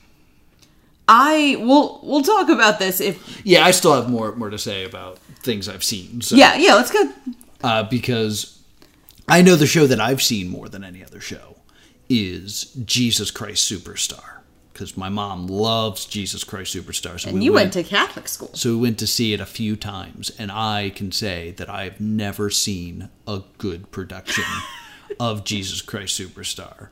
[1.06, 4.84] I will we'll talk about this if Yeah, I still have more more to say
[4.84, 6.20] about things I've seen.
[6.20, 7.12] So, Yeah, yeah, let's go.
[7.62, 8.60] uh, because
[9.28, 11.56] I know the show that I've seen more than any other show
[12.08, 14.39] is Jesus Christ Superstar.
[14.80, 17.20] Because my mom loves Jesus Christ Superstar.
[17.20, 18.48] So And we you went to Catholic school.
[18.54, 22.00] So we went to see it a few times, and I can say that I've
[22.00, 24.44] never seen a good production
[25.20, 26.88] of Jesus Christ Superstar.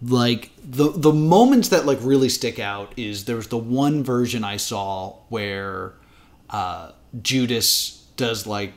[0.00, 4.44] Like the the moments that like really stick out is there was the one version
[4.44, 5.94] I saw where
[6.48, 8.72] uh, Judas does like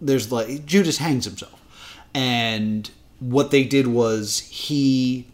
[0.00, 1.62] there's like Judas hangs himself,
[2.12, 5.28] and what they did was he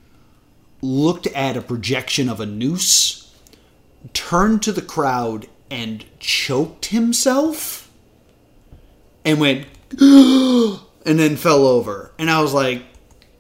[0.83, 3.33] looked at a projection of a noose
[4.13, 7.91] turned to the crowd and choked himself
[9.25, 9.67] and went
[10.01, 12.83] and then fell over and i was like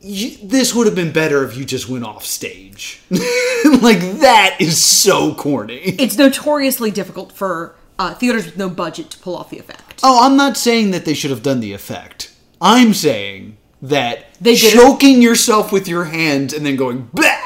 [0.00, 5.34] this would have been better if you just went off stage like that is so
[5.34, 10.00] corny It's notoriously difficult for uh, theaters with no budget to pull off the effect.
[10.02, 12.32] Oh, I'm not saying that they should have done the effect.
[12.60, 17.38] I'm saying that They did it- choking yourself with your hands and then going bah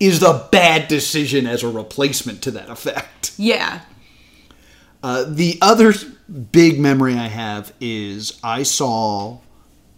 [0.00, 3.32] is the bad decision as a replacement to that effect.
[3.38, 3.80] Yeah.
[5.02, 5.92] Uh, the other
[6.52, 9.38] big memory I have is I saw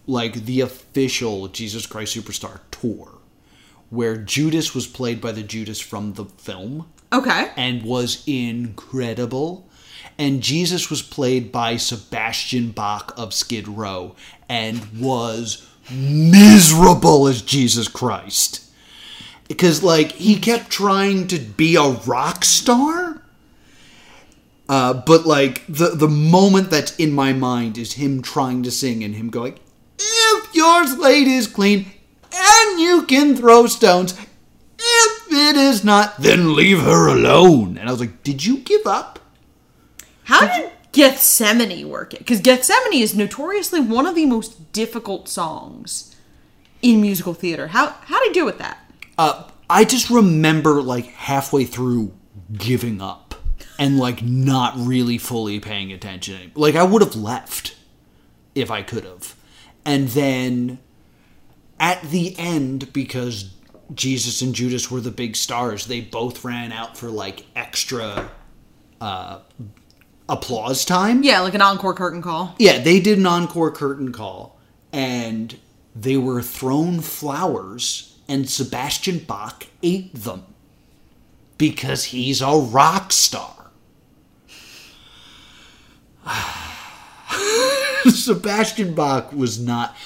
[0.07, 3.13] like the official Jesus Christ Superstar tour
[3.91, 7.51] where Judas was played by the Judas from the film Okay.
[7.57, 9.69] and was incredible.
[10.19, 14.17] And Jesus was played by Sebastian Bach of Skid Row
[14.49, 18.65] and was miserable as Jesus Christ.
[19.49, 23.23] Because, like, he kept trying to be a rock star.
[24.69, 29.05] Uh, but, like, the, the moment that's in my mind is him trying to sing
[29.05, 29.59] and him going,
[29.99, 31.87] If your slate is clean
[32.35, 34.19] and you can throw stones,
[34.79, 37.79] if it is not, then leave her alone.
[37.79, 39.21] And I was like, Did you give up?
[40.25, 42.21] How did Gethsemane work it?
[42.21, 46.17] Because Gethsemane is notoriously one of the most difficult songs
[46.81, 47.67] in musical theater.
[47.67, 48.79] How how do you deal with that?
[49.19, 52.15] Uh, I just remember like halfway through
[52.51, 53.35] giving up
[53.79, 56.53] and like not really fully paying attention.
[56.55, 57.77] Like I would have left
[58.55, 59.35] if I could have.
[59.85, 60.79] And then
[61.79, 63.53] at the end, because
[63.95, 68.31] Jesus and Judas were the big stars, they both ran out for like extra
[68.99, 69.41] uh,
[70.29, 71.23] applause time.
[71.23, 72.55] Yeah, like an encore curtain call.
[72.59, 74.59] Yeah, they did an encore curtain call,
[74.93, 75.59] and
[75.95, 80.45] they were thrown flowers, and Sebastian Bach ate them
[81.59, 83.71] because he's a rock star.
[88.09, 89.97] Sebastian Bach was not.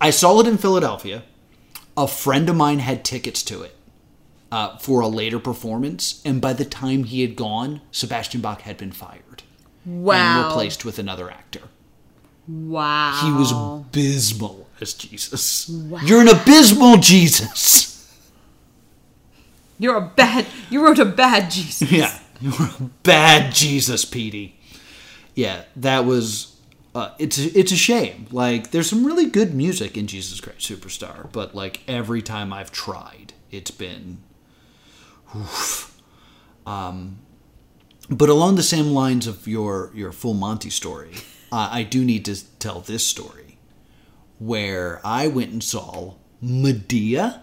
[0.00, 1.22] I saw it in Philadelphia.
[1.96, 3.75] A friend of mine had tickets to it
[4.56, 8.78] uh, for a later performance, and by the time he had gone, Sebastian Bach had
[8.78, 9.42] been fired
[9.84, 11.60] and replaced with another actor.
[12.48, 13.20] Wow.
[13.22, 15.70] He was abysmal as Jesus.
[16.04, 18.10] You're an abysmal Jesus.
[19.78, 20.46] You're a bad.
[20.70, 21.92] You wrote a bad Jesus.
[21.92, 24.58] Yeah, you're a bad Jesus, Petey.
[25.34, 26.56] Yeah, that was.
[26.94, 28.26] Uh, it's it's a shame.
[28.30, 32.72] Like, there's some really good music in Jesus Christ Superstar, but like every time I've
[32.72, 34.22] tried, it's been.
[35.34, 36.00] Oof.
[36.66, 37.18] Um,
[38.10, 41.12] but along the same lines of your your full Monty story,
[41.52, 43.58] uh, I do need to tell this story,
[44.38, 47.42] where I went and saw Medea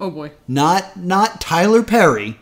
[0.00, 0.32] Oh boy.
[0.48, 2.38] not not Tyler Perry,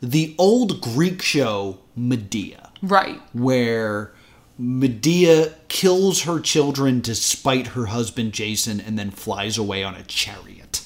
[0.00, 3.20] the old Greek show Medea, Right.
[3.32, 4.12] where
[4.58, 10.02] Medea kills her children to spite her husband Jason and then flies away on a
[10.04, 10.82] chariot.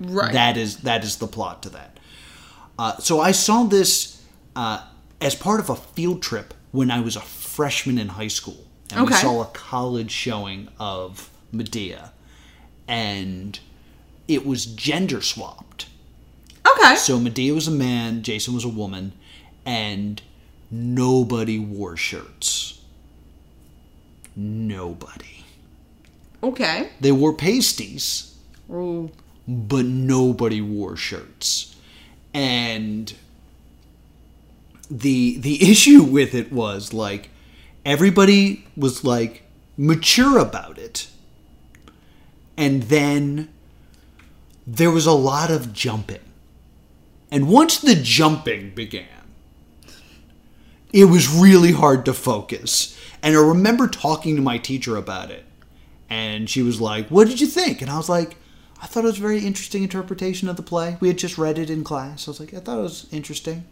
[0.00, 0.32] Right.
[0.32, 1.98] That is that is the plot to that.
[2.78, 4.22] Uh, so I saw this
[4.56, 4.84] uh,
[5.20, 9.06] as part of a field trip when I was a freshman in high school, and
[9.06, 12.12] we saw a college showing of Medea,
[12.88, 13.58] and
[14.26, 15.86] it was gender swapped.
[16.66, 16.96] okay.
[16.96, 19.12] So Medea was a man, Jason was a woman,
[19.64, 20.20] and
[20.70, 22.80] nobody wore shirts.
[24.36, 25.44] Nobody.
[26.42, 26.90] okay.
[27.00, 28.34] They wore pasties,
[28.70, 29.10] Oh.
[29.46, 31.73] but nobody wore shirts.
[32.34, 33.14] And
[34.90, 37.30] the the issue with it was like
[37.84, 39.42] everybody was like
[39.76, 41.08] mature about it.
[42.56, 43.48] And then
[44.66, 46.20] there was a lot of jumping.
[47.30, 49.08] And once the jumping began,
[50.92, 52.96] it was really hard to focus.
[53.22, 55.44] And I remember talking to my teacher about it.
[56.08, 57.82] And she was like, What did you think?
[57.82, 58.36] And I was like,
[58.82, 60.96] I thought it was a very interesting interpretation of the play.
[61.00, 62.28] We had just read it in class.
[62.28, 63.64] I was like, I thought it was interesting.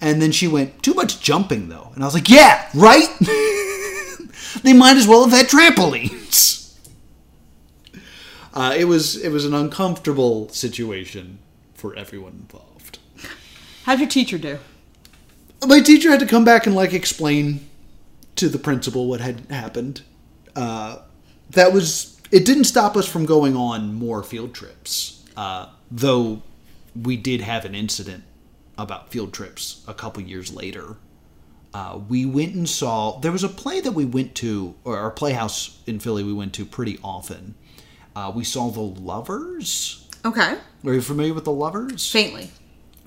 [0.00, 1.90] And then she went, Too much jumping, though.
[1.94, 3.08] And I was like, Yeah, right?
[4.62, 6.52] they might as well have had trampolines.
[8.54, 11.40] Uh, it was it was an uncomfortable situation
[11.74, 13.00] for everyone involved.
[13.82, 14.60] How'd your teacher do?
[15.66, 17.68] My teacher had to come back and like explain
[18.36, 20.02] to the principal what had happened.
[20.54, 20.98] Uh,
[21.50, 22.44] that was it.
[22.44, 26.42] Didn't stop us from going on more field trips, uh, though
[26.94, 28.24] we did have an incident
[28.76, 30.96] about field trips a couple years later.
[31.72, 35.10] Uh, we went and saw there was a play that we went to, or our
[35.10, 37.54] playhouse in Philly we went to pretty often.
[38.14, 40.08] Uh, we saw the Lovers.
[40.24, 40.56] Okay.
[40.84, 42.08] Are you familiar with the Lovers?
[42.10, 42.50] Faintly.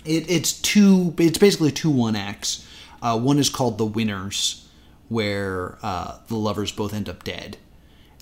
[0.03, 1.13] It, it's two.
[1.17, 2.67] It's basically two one acts.
[3.01, 4.67] Uh, one is called the Winners,
[5.09, 7.57] where uh, the lovers both end up dead,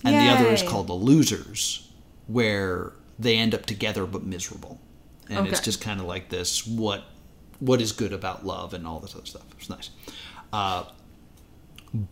[0.04, 1.90] and the other is called the Losers,
[2.26, 4.80] where they end up together but miserable.
[5.28, 7.04] And it's just kind of like this: what
[7.58, 9.44] what is good about love and all this other stuff.
[9.58, 9.90] It's nice.
[10.52, 10.84] Uh,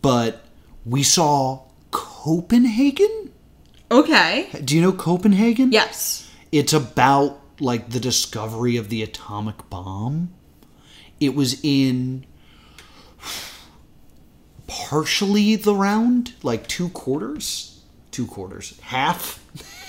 [0.01, 0.43] but
[0.85, 3.31] we saw Copenhagen.
[3.91, 4.49] Okay.
[4.63, 5.71] Do you know Copenhagen?
[5.71, 6.29] Yes.
[6.51, 10.33] It's about like the discovery of the atomic bomb.
[11.19, 12.25] It was in
[14.67, 17.74] partially the round, like two quarters,
[18.15, 19.39] two quarters, half.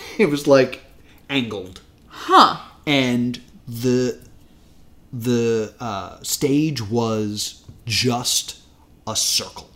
[0.18, 0.82] it was like
[1.30, 2.58] angled, Huh.
[2.86, 4.18] and the
[5.12, 8.58] the uh, stage was just
[9.06, 9.70] a circle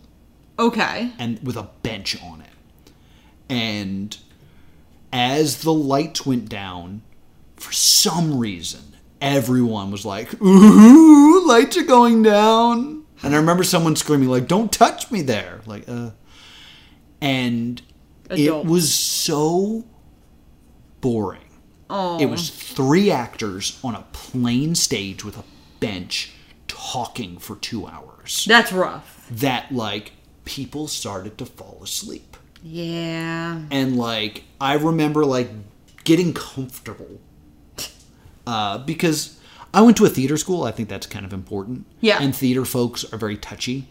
[0.58, 1.12] Okay.
[1.18, 2.92] and with a bench on it.
[3.48, 4.16] And
[5.12, 7.02] as the lights went down,
[7.56, 13.94] for some reason, everyone was like, "Ooh, lights are going down!" And I remember someone
[13.96, 16.10] screaming like, "Don't touch me there!" Like, uh,
[17.20, 17.80] and
[18.30, 19.84] it was so
[21.00, 21.40] boring.
[21.88, 22.18] Oh.
[22.20, 25.44] It was three actors on a plain stage with a
[25.80, 26.32] bench
[26.68, 28.44] talking for two hours.
[28.48, 29.26] That's rough.
[29.30, 30.12] That like
[30.44, 33.62] people started to fall asleep Yeah.
[33.70, 35.50] and like I remember like
[36.04, 37.20] getting comfortable
[38.46, 39.38] uh, because
[39.72, 40.64] I went to a theater school.
[40.64, 41.86] I think that's kind of important.
[42.00, 42.18] Yeah.
[42.20, 43.88] and theater folks are very touchy,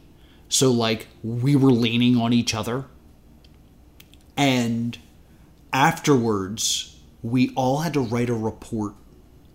[0.50, 2.86] so like we were leaning on each other,
[4.40, 4.98] and
[5.74, 8.94] afterwards we all had to write a report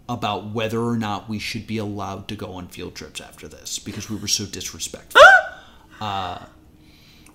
[0.09, 3.79] about whether or not we should be allowed to go on field trips after this
[3.79, 5.21] because we were so disrespectful.
[6.01, 6.47] Uh,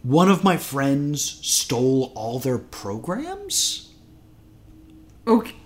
[0.04, 3.90] one of my friends stole all their programs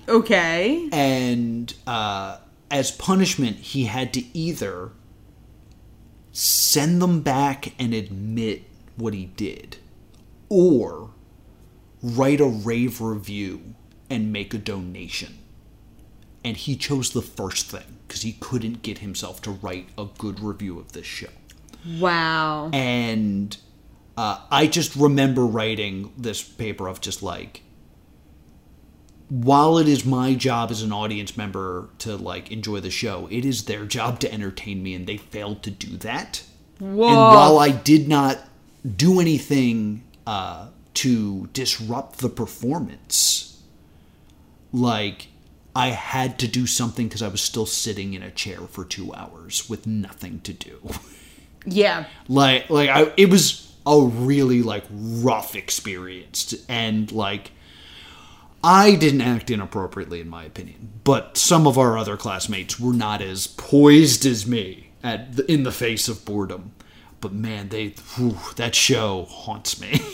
[0.08, 0.90] Okay.
[0.92, 2.38] And uh,
[2.70, 4.92] as punishment he had to either
[6.32, 8.64] send them back and admit
[8.96, 9.78] what he did
[10.50, 11.12] or
[12.04, 13.74] write a rave review
[14.10, 15.40] and make a donation
[16.46, 20.40] and he chose the first thing because he couldn't get himself to write a good
[20.42, 21.30] review of this show
[22.00, 22.70] Wow.
[22.74, 23.56] and
[24.16, 27.64] uh, I just remember writing this paper of just like,
[29.30, 33.44] while it is my job as an audience member to like enjoy the show, it
[33.44, 36.44] is their job to entertain me, and they failed to do that.
[36.80, 37.08] Whoa.
[37.08, 38.38] And while I did not
[38.98, 43.62] do anything uh, to disrupt the performance,
[44.72, 45.28] like
[45.76, 49.14] I had to do something because I was still sitting in a chair for two
[49.14, 50.80] hours with nothing to do.
[51.66, 52.06] yeah.
[52.28, 57.52] like like I it was a really like rough experience and like
[58.64, 63.22] I didn't act inappropriately in my opinion, but some of our other classmates were not
[63.22, 66.72] as poised as me at the, in the face of boredom.
[67.20, 70.02] But man, they whew, that show haunts me.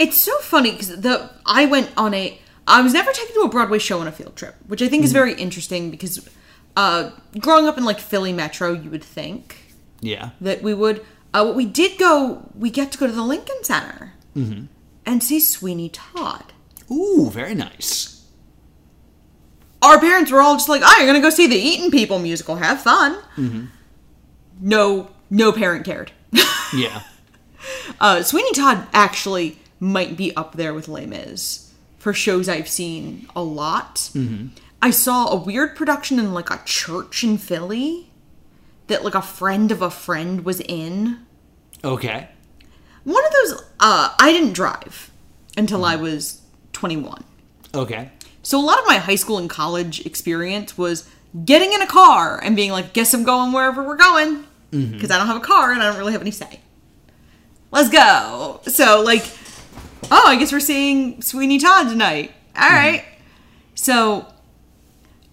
[0.00, 3.48] It's so funny because the I went on a I was never taken to a
[3.48, 6.26] Broadway show on a field trip, which I think is very interesting because
[6.76, 10.30] uh, growing up in like Philly Metro, you would think yeah.
[10.40, 11.04] that we would.
[11.34, 14.14] Uh, what we did go, we get to go to the Lincoln Center
[15.04, 16.52] and see Sweeney Todd.
[16.90, 18.24] Ooh, very nice.
[19.82, 22.56] Our parents were all just like, "Oh, you're gonna go see the Eaton People musical?
[22.56, 23.18] Have fun."
[24.60, 26.12] No, no parent cared.
[26.72, 27.02] Yeah.
[27.98, 33.26] Uh, Sweeney Todd actually might be up there with Les Mis for shows I've seen
[33.34, 33.96] a lot.
[34.14, 34.48] Mm-hmm.
[34.82, 38.10] I saw a weird production in like a church in Philly
[38.86, 41.26] that like a friend of a friend was in.
[41.82, 42.28] Okay.
[43.04, 43.62] One of those.
[43.80, 45.10] Uh, I didn't drive
[45.56, 46.04] until I mm-hmm.
[46.04, 47.24] was 21.
[47.74, 48.10] Okay.
[48.42, 51.08] So a lot of my high school and college experience was
[51.44, 54.92] getting in a car and being like, "Guess I'm going wherever we're going," mm-hmm.
[54.92, 56.60] because I don't have a car and I don't really have any say.
[57.70, 58.60] Let's go.
[58.64, 59.22] So like,
[60.10, 62.32] oh, I guess we're seeing Sweeney Todd tonight.
[62.56, 63.04] All right.
[63.74, 64.26] So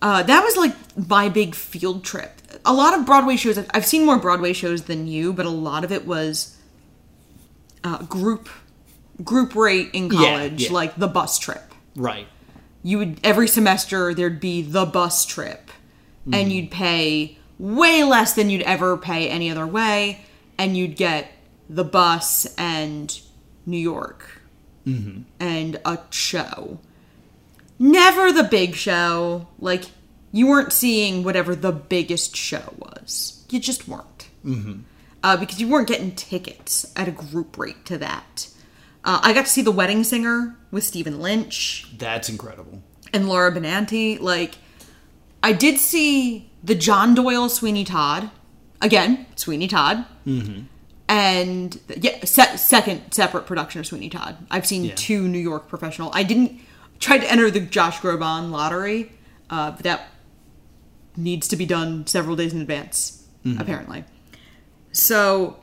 [0.01, 0.75] uh, that was like
[1.09, 2.31] my big field trip.
[2.65, 3.57] A lot of Broadway shows.
[3.57, 6.57] I've- seen more Broadway shows than you, but a lot of it was
[7.83, 8.49] uh, group
[9.23, 10.71] group rate in college, yeah.
[10.71, 12.27] like the bus trip Right.
[12.83, 15.71] you would every semester there'd be the bus trip
[16.31, 20.21] and you'd pay way less than you'd ever pay any other way
[20.59, 21.31] and you'd get
[21.67, 23.19] the bus and
[23.65, 24.36] new york
[25.39, 26.79] and a show.
[27.79, 29.47] Never the big show.
[29.59, 29.85] Like
[30.31, 33.45] you weren't seeing whatever the biggest show was.
[33.49, 34.29] You just weren't.
[35.23, 38.47] Uh, because you weren't getting tickets at a group rate to that.
[39.03, 41.87] Uh, i got to see the wedding singer with stephen lynch.
[41.97, 42.81] That's incredible.
[43.13, 44.19] and Laura Benanti.
[44.19, 44.55] Like,
[45.43, 48.29] I did see the John Doyle Sweeney Todd.
[48.81, 50.63] Again, Sweeney Todd, mm-hmm.
[51.09, 54.37] And yeah, se- second separate production of Sweeney Todd.
[54.51, 54.95] I've seen Yeah.
[54.95, 56.11] two New York professional.
[56.13, 56.59] I didn't
[56.99, 59.11] try to enter the Josh Groban lottery,
[59.49, 60.09] uh, but that
[61.15, 63.13] needs to be done several days in advance.
[63.59, 64.03] apparently.
[64.91, 65.55] So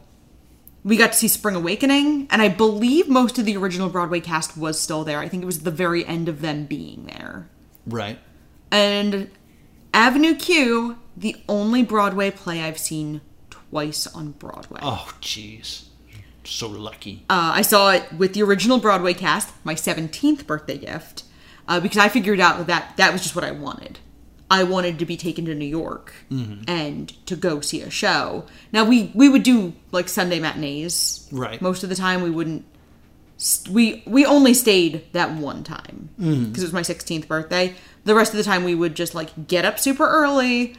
[0.85, 4.57] we got to see Spring Awakening, and I believe most of the original Broadway cast
[4.57, 5.19] was still there.
[5.19, 7.49] I think it was the very end of them being there.
[7.87, 8.19] Right.
[8.71, 9.29] And
[9.93, 13.21] Avenue Q, the only Broadway play I've seen
[13.75, 14.79] twice on Broadway.
[14.83, 15.87] Oh, jeez.
[16.45, 17.25] So lucky.
[17.29, 21.25] Uh, I saw it with the original Broadway cast, my 17th birthday gift,
[21.67, 23.99] uh, because I figured out that, that that was just what I wanted.
[24.49, 26.13] I wanted to be taken to New York
[26.69, 28.45] and to go see a show.
[28.73, 31.29] Now we we would do like Sunday matinees.
[31.33, 31.61] Right.
[31.61, 32.65] Most of the time we wouldn't.
[33.69, 37.75] We we only stayed that one time because it was my 16th birthday.
[38.05, 40.77] The rest of the time we would just like get up super early,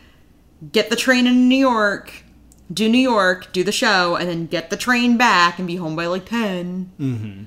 [0.72, 2.25] get the train in New York,
[2.74, 5.96] do New York, do the show, and then get the train back and be home
[5.96, 6.92] by like 10.
[7.00, 7.44] Mm-hmm.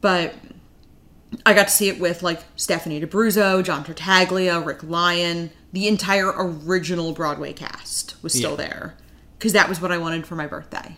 [0.00, 0.34] But
[1.46, 5.50] I got to see it with like Stephanie D'Abruzzo, John Tartaglia, Rick Lyon.
[5.72, 8.56] The entire original Broadway cast was still Yeah.
[8.56, 8.94] there
[9.38, 10.96] because that was what I wanted for my birthday.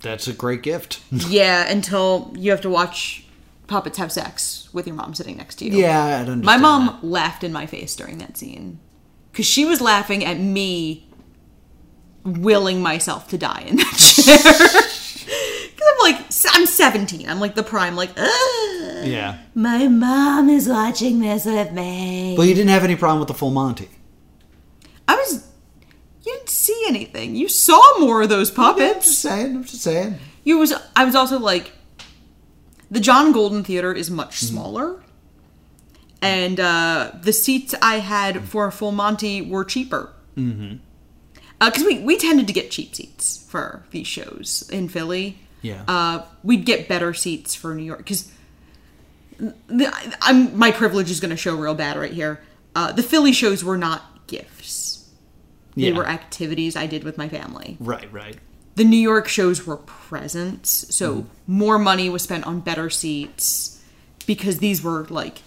[0.00, 1.00] That's a great gift.
[1.10, 3.24] yeah, until you have to watch
[3.66, 5.78] puppets have sex with your mom sitting next to you.
[5.78, 6.44] yeah, I'd understand.
[6.44, 7.04] My mom that.
[7.04, 8.78] laughed in my face during that scene
[9.32, 11.07] because she was laughing at me
[12.34, 14.82] willing myself to die in that chair.
[15.28, 16.26] Because I'm like,
[16.56, 17.28] I'm 17.
[17.28, 19.38] I'm like the prime, like, Ugh, Yeah.
[19.54, 22.34] my mom is watching this with me.
[22.36, 23.88] Well, you didn't have any problem with the full Monty.
[25.06, 25.46] I was.
[26.24, 27.36] You didn't see anything.
[27.36, 29.06] You saw more of those puppets I'm puppets.
[29.06, 29.56] just saying.
[29.56, 30.18] I'm just saying.
[30.44, 30.72] You was.
[30.96, 31.70] I was also like,
[32.90, 35.00] the John Golden Theater is much smaller,
[36.20, 40.12] and uh, the seats I had for Full Monty were cheaper.
[40.36, 40.78] Mm-hmm.
[41.60, 45.38] Because we we tended to get cheap seats for these shows in Philly.
[45.62, 45.82] Yeah.
[45.88, 48.30] Uh, we'd get better seats for New York because.
[50.20, 52.40] I'm my privilege is going to show real bad right here.
[52.74, 55.08] Uh, the Philly shows were not gifts;
[55.76, 55.96] they Yeah.
[55.96, 58.12] were activities I did with my family Right.
[58.12, 58.36] Right.
[58.74, 63.80] the New York shows were presents, so more money was spent on better seats
[64.26, 65.38] because these were like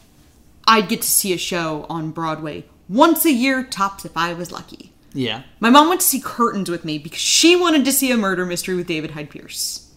[0.67, 4.51] I'd get to see a show on Broadway once a year tops if I was
[4.53, 4.90] lucky.
[5.13, 5.43] Yeah.
[5.59, 8.45] My mom went to see Curtains with me because she wanted to see a murder
[8.45, 9.91] mystery with David Hyde Pierce.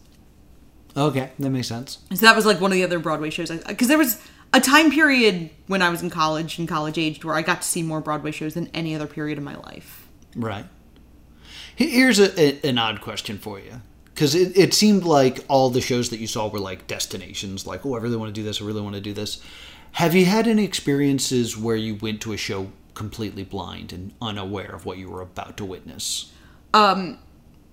[0.97, 1.99] Okay, that makes sense.
[2.13, 4.21] So that was like one of the other Broadway shows because there was
[4.53, 7.69] a time period when I was in college and college aged where I got to
[7.69, 10.09] see more Broadway shows than any other period of my life.
[10.37, 10.67] Right.
[11.75, 13.81] Here's a, a, an odd question for you.
[14.15, 17.85] Because it, it seemed like all the shows that you saw were like destinations, like,
[17.85, 19.43] oh, I really want to do this, I really want to do this.
[19.93, 24.75] Have you had any experiences where you went to a show completely blind and unaware
[24.75, 26.33] of what you were about to witness?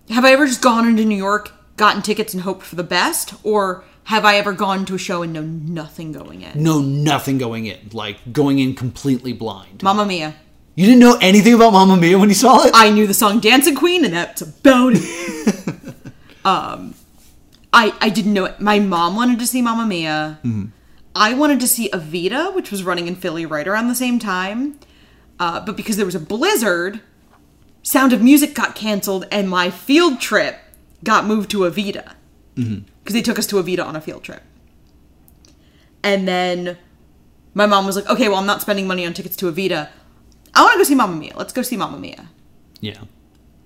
[0.09, 3.33] have I ever just gone into New York, gotten tickets, and hoped for the best,
[3.43, 6.61] or have I ever gone to a show and know nothing going in?
[6.61, 9.83] Know nothing going in, like going in completely blind.
[9.83, 10.35] Mamma Mia.
[10.75, 12.71] You didn't know anything about Mamma Mia when you saw it?
[12.73, 15.95] I knew the song Dancing Queen, and that's about it.
[16.45, 16.93] um,
[17.73, 18.59] I I didn't know it.
[18.59, 20.39] My mom wanted to see Mamma Mia.
[21.15, 24.79] I wanted to see Evita, which was running in Philly right around the same time.
[25.41, 27.01] Uh, but because there was a blizzard,
[27.81, 30.59] Sound of Music got canceled, and my field trip
[31.03, 32.13] got moved to Evita.
[32.53, 34.43] because they took us to Evita on a field trip.
[36.03, 36.77] And then
[37.55, 39.89] my mom was like, "Okay, well, I'm not spending money on tickets to Evita.
[40.53, 41.33] I want to go see Mamma Mia.
[41.35, 42.29] Let's go see Mamma Mia."
[42.79, 43.01] yeah.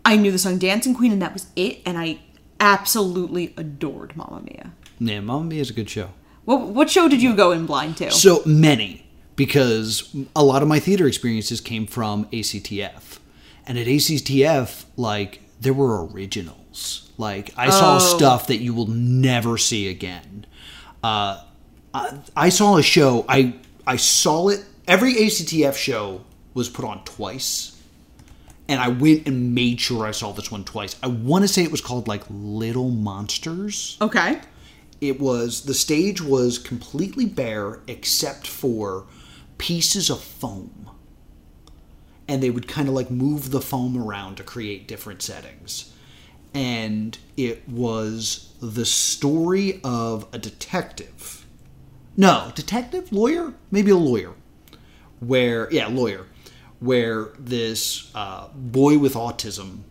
[0.07, 1.82] I knew the song Dancing Queen, and that was it.
[1.86, 2.19] And I
[2.59, 4.71] absolutely adored Mamma Mia.
[4.99, 6.11] Yeah, Mamma Mia is a good show.
[6.45, 8.11] What what show did you go in blind to?
[8.11, 9.05] So many,
[9.36, 13.19] because a lot of my theater experiences came from ACTF.
[13.67, 17.09] And at ACTF, like, there were originals.
[17.17, 17.99] Like, I saw Oh.
[17.99, 20.45] stuff that you will never see again.
[21.03, 21.41] Uh,
[21.93, 23.55] I, I saw a show, I,
[23.88, 26.21] I saw it, every ACTF show
[26.53, 27.71] was put on twice.
[28.67, 30.95] And I went and made sure I saw this one twice.
[31.03, 34.39] I want to say it was called, like, Little Monsters okay.
[35.01, 39.05] it was the stage was completely bare except for
[39.58, 40.89] pieces of foam.
[42.28, 45.93] And they would kind of like move the foam around to create different settings.
[46.53, 51.45] And it was the story of a detective.
[52.18, 53.12] No detective?
[53.12, 53.53] Lawyer?
[53.72, 54.34] Maybe a lawyer.
[55.20, 56.26] Where yeah lawyer.
[56.80, 59.82] Where this uh, boy with autism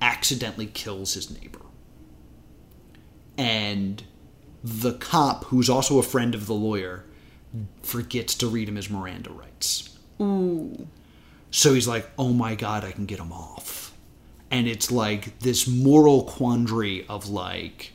[0.00, 1.60] accidentally kills his neighbor.
[3.38, 4.02] And
[4.64, 7.04] the cop, who's also a friend of the lawyer,
[7.82, 9.96] forgets to read him his Miranda rights.
[10.20, 10.86] Ooh.
[11.50, 13.94] So he's like, oh my god, I can get him off.
[14.50, 17.92] And it's like this moral quandary of like,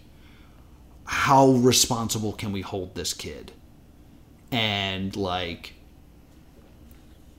[1.05, 3.51] how responsible can we hold this kid?
[4.51, 5.73] And like,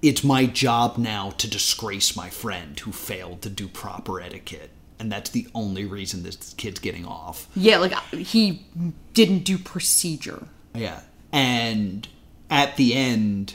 [0.00, 4.70] it's my job now to disgrace my friend who failed to do proper etiquette.
[4.98, 7.48] And that's the only reason this kid's getting off.
[7.54, 8.66] Yeah, like he
[9.14, 10.46] didn't do procedure.
[10.74, 11.00] Yeah.
[11.32, 12.06] And
[12.50, 13.54] at the end,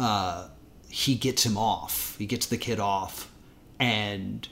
[0.00, 0.48] uh,
[0.88, 2.16] he gets him off.
[2.18, 3.30] He gets the kid off.
[3.78, 4.48] And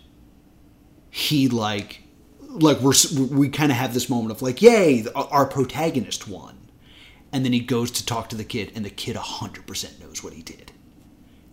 [1.11, 2.03] he, like,
[2.41, 2.95] like we're
[3.31, 6.59] we kind of have this moment of like, yay, our protagonist won.
[7.33, 10.35] And then he goes to talk to the kid, and the kid 100% knows what
[10.35, 10.71] he did.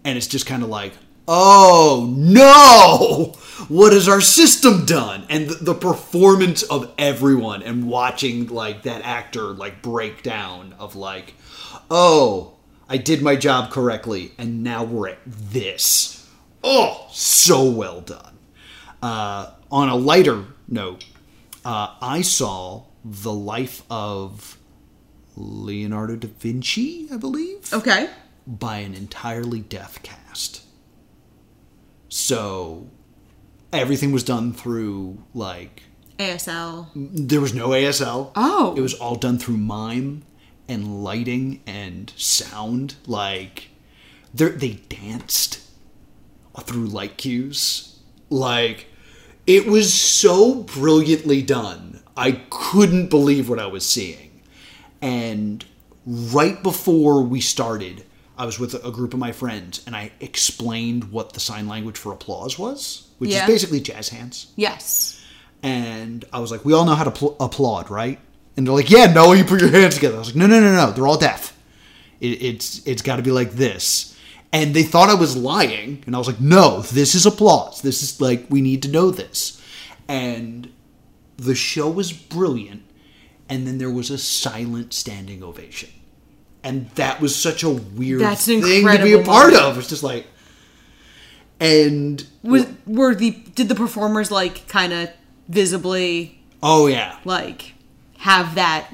[0.03, 0.93] And it's just kind of like,
[1.33, 3.33] oh no!
[3.69, 5.25] What has our system done?
[5.29, 10.95] And the, the, performance of everyone and watching like that actor like break down of
[10.95, 11.33] like
[11.89, 12.57] oh
[12.89, 16.29] i did my job correctly and now we're at this.
[16.63, 18.37] Oh so well done.
[19.01, 21.05] Uh, on a lighter note
[21.63, 24.57] uh, i saw the life of
[25.37, 27.73] leonardo da vinci i believe?
[27.73, 28.09] Okay.
[28.45, 30.65] By an entirely deaf cast
[32.11, 32.89] so
[33.71, 35.83] everything was done through like
[36.19, 36.89] ASL.
[36.93, 38.31] There was no ASL.
[38.35, 38.75] Oh.
[38.75, 40.23] It was all done through mime
[40.67, 42.95] and lighting and sound.
[43.07, 43.69] Like
[44.33, 45.61] they danced
[46.59, 47.97] through light cues.
[48.29, 48.87] Like
[49.47, 52.01] it was so brilliantly done.
[52.17, 54.41] I couldn't believe what I was seeing.
[55.01, 55.63] And
[56.05, 58.03] right before we started,
[58.41, 61.95] I was with a group of my friends and I explained what the sign language
[61.95, 63.43] for applause was, which yeah.
[63.43, 64.51] is basically jazz hands.
[64.55, 65.23] Yes.
[65.61, 68.19] And I was like, we all know how to pl- applaud, right?
[68.57, 70.15] And they're like, yeah, no, you put your hands together.
[70.15, 71.55] I was like, no, no, no, no, they're all deaf.
[72.19, 74.17] It, it's it's got to be like this.
[74.51, 77.83] And they thought I was lying, and I was like, no, this is applause.
[77.83, 79.63] This is like we need to know this.
[80.07, 80.71] And
[81.37, 82.81] the show was brilliant,
[83.47, 85.91] and then there was a silent standing ovation
[86.63, 89.63] and that was such a weird That's thing to be a part moment.
[89.63, 89.77] of.
[89.77, 90.27] It's just like,
[91.59, 95.09] and was were the did the performers like kind of
[95.47, 96.43] visibly?
[96.63, 97.73] Oh yeah, like
[98.19, 98.93] have that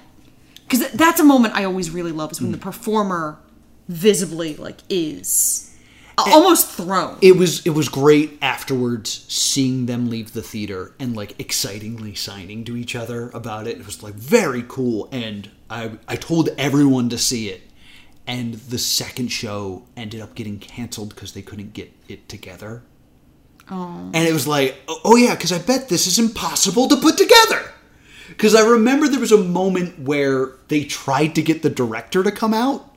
[0.67, 2.53] because that's a moment I always really love is when mm.
[2.53, 3.39] the performer
[3.87, 5.66] visibly like is
[6.17, 7.17] almost thrown.
[7.21, 12.63] It was it was great afterwards seeing them leave the theater and like excitingly signing
[12.65, 13.77] to each other about it.
[13.77, 17.61] It was like very cool and I I told everyone to see it.
[18.25, 22.83] And the second show ended up getting canceled because they couldn't get it together.
[23.69, 24.11] Oh.
[24.13, 27.71] And it was like, oh yeah, because I bet this is impossible to put together.
[28.27, 32.31] Because I remember there was a moment where they tried to get the director to
[32.31, 32.93] come out,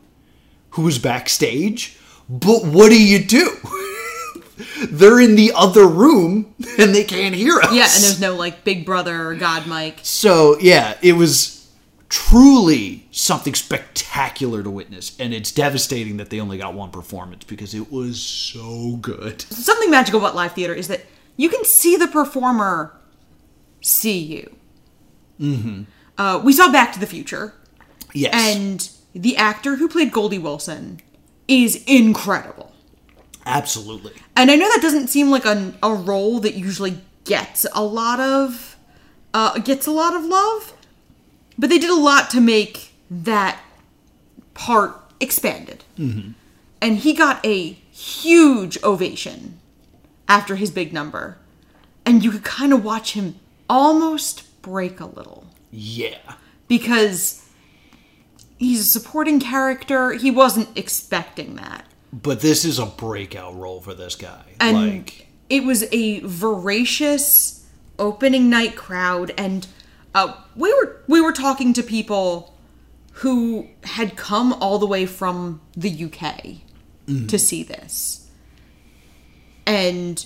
[0.71, 1.97] who was backstage,
[2.31, 3.57] but what do you do?
[4.89, 7.72] They're in the other room and they can't hear us.
[7.72, 9.99] Yeah, and there's no like Big Brother or God Mike.
[10.03, 11.68] So yeah, it was
[12.09, 17.74] truly something spectacular to witness, and it's devastating that they only got one performance because
[17.74, 19.43] it was so good.
[19.43, 21.05] Something magical about live theater is that
[21.37, 22.95] you can see the performer
[23.81, 24.57] see you.
[25.41, 25.83] Mm-hmm.
[26.18, 27.55] Uh, we saw Back to the Future.
[28.12, 28.35] Yes.
[28.35, 31.01] And the actor who played Goldie Wilson
[31.51, 32.72] is incredible.
[33.44, 34.12] Absolutely.
[34.36, 38.20] And I know that doesn't seem like a, a role that usually gets a lot
[38.20, 38.76] of
[39.34, 40.72] uh, gets a lot of love,
[41.59, 43.61] but they did a lot to make that
[44.55, 45.84] part expanded.
[45.98, 46.32] Mm-hmm.
[46.80, 49.59] And he got a huge ovation
[50.28, 51.38] after his big number.
[52.07, 53.36] And you could kind of watch him
[53.68, 55.46] almost break a little.
[55.70, 56.34] Yeah.
[56.66, 57.39] Because
[58.61, 60.13] he's a supporting character.
[60.13, 61.85] He wasn't expecting that.
[62.13, 64.45] But this is a breakout role for this guy.
[64.61, 67.67] And like it was a voracious
[67.99, 69.67] opening night crowd and
[70.15, 72.55] uh, we were we were talking to people
[73.15, 76.63] who had come all the way from the UK
[77.07, 77.29] mm.
[77.29, 78.29] to see this.
[79.67, 80.25] And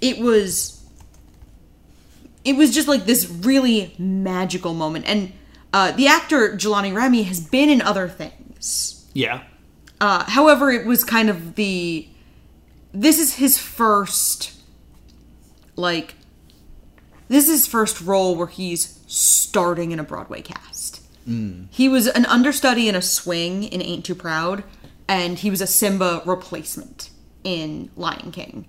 [0.00, 0.82] it was
[2.44, 5.32] it was just like this really magical moment and
[5.76, 9.06] uh, the actor Jelani Remy has been in other things.
[9.12, 9.42] Yeah.
[10.00, 12.08] Uh, however, it was kind of the.
[12.94, 14.54] This is his first.
[15.76, 16.14] Like.
[17.28, 21.02] This is his first role where he's starting in a Broadway cast.
[21.28, 21.66] Mm.
[21.70, 24.64] He was an understudy in a swing in Ain't Too Proud,
[25.06, 27.10] and he was a Simba replacement
[27.44, 28.64] in Lion King.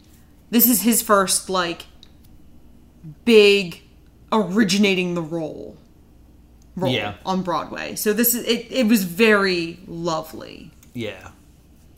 [0.49, 1.85] This is his first, like,
[3.23, 3.83] big
[4.29, 5.77] originating the role
[6.77, 7.15] role yeah.
[7.25, 7.95] on Broadway.
[7.95, 8.67] So this is it.
[8.71, 10.71] It was very lovely.
[10.93, 11.31] Yeah,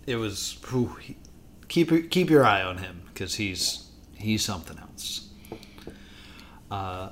[0.07, 0.57] it was.
[0.69, 0.95] Whew,
[1.67, 5.27] keep keep your eye on him because he's he's something else.
[6.71, 7.09] Uh,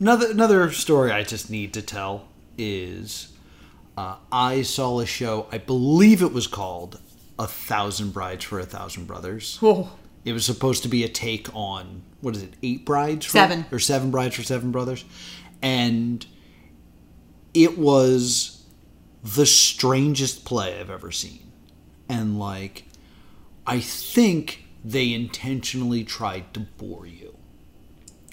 [0.00, 3.32] another another story I just need to tell is
[3.96, 5.48] uh, I saw a show.
[5.52, 7.00] I believe it was called
[7.38, 9.58] A Thousand Brides for a Thousand Brothers.
[9.62, 9.92] Oh,
[10.24, 13.26] It was supposed to be a take on what is it, eight brides?
[13.26, 13.64] For, Seven.
[13.70, 15.04] or seven brides for seven brothers,
[15.62, 16.26] and
[17.54, 18.64] it was
[19.22, 21.52] the strangest play I've ever seen.
[22.08, 22.84] And like,
[23.66, 27.28] I think they intentionally tried to bore you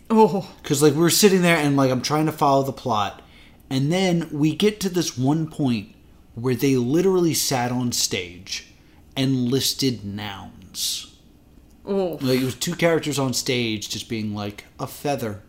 [0.09, 3.21] oh, because like we were sitting there and like I'm trying to follow the plot,
[3.69, 5.95] and then we get to this one point
[6.33, 8.73] where they literally sat on stage
[9.15, 11.15] and listed nouns.
[11.85, 12.17] oh.
[12.21, 15.41] Like it was two characters on stage just being like a feather,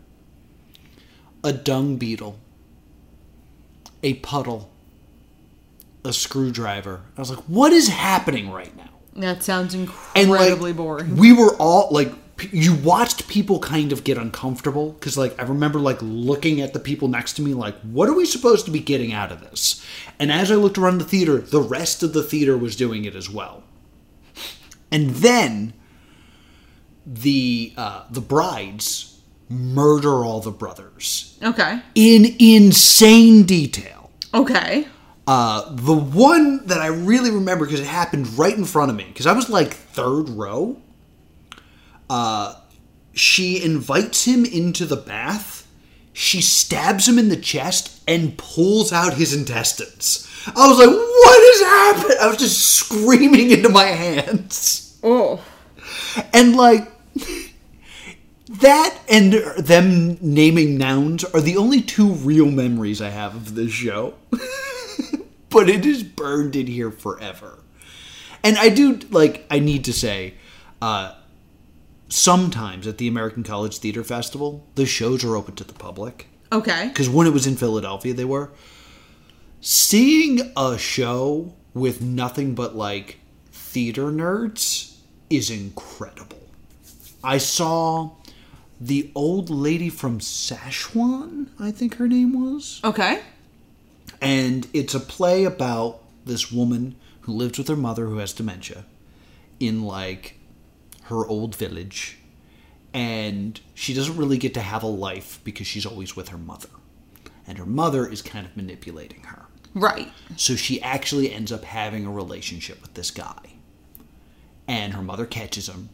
[1.47, 2.37] a dung beetle,
[4.03, 4.69] a puddle,
[6.03, 7.01] a screwdriver.
[7.15, 8.89] I was like, what is happening right now?
[9.15, 11.15] That sounds incredibly like, boring.
[11.15, 12.11] We were all like,
[12.51, 16.79] you watched people kind of get uncomfortable because, like, I remember like looking at the
[16.79, 19.83] people next to me, like, what are we supposed to be getting out of this?
[20.19, 23.15] And as I looked around the theater, the rest of the theater was doing it
[23.15, 23.63] as well.
[24.91, 25.73] And then
[27.05, 29.16] the uh, the brides
[29.49, 31.81] murder all the brothers Okay.
[31.95, 34.11] in insane detail.
[34.33, 34.87] Okay.
[35.25, 39.05] Uh, the one that I really remember because it happened right in front of me
[39.05, 40.77] because I was like third row.
[42.09, 42.55] Uh,
[43.13, 45.67] she invites him into the bath.
[46.13, 50.25] She stabs him in the chest and pulls out his intestines.
[50.55, 55.41] I was like, "What is happening?" I was just screaming into my hands, Oh.
[56.33, 56.89] and like
[58.49, 63.71] that and them naming nouns are the only two real memories I have of this
[63.71, 64.13] show.
[65.49, 67.59] but it is burned in here forever.
[68.43, 70.35] And I do like I need to say,
[70.81, 71.15] uh,
[72.09, 76.27] sometimes at the American College Theater Festival, the shows are open to the public.
[76.51, 76.87] Okay.
[76.87, 78.51] Because when it was in Philadelphia, they were.
[79.59, 83.19] Seeing a show with nothing but like
[83.51, 84.97] theater nerds
[85.29, 86.37] is incredible.
[87.23, 88.11] I saw
[88.79, 93.21] the old lady from Szechuan, I think her name was Okay.
[94.21, 98.85] and it's a play about this woman who lives with her mother who has dementia
[99.59, 100.37] in like
[101.03, 102.17] her old village
[102.93, 106.69] and she doesn't really get to have a life because she's always with her mother
[107.47, 110.11] and her mother is kind of manipulating her Right.
[110.35, 113.37] so she actually ends up having a relationship with this guy.
[114.67, 115.89] And her mother catches him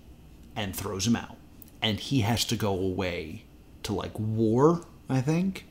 [0.56, 1.36] and throws him out.
[1.84, 3.44] And he has to go away
[3.84, 5.68] to like war, I think.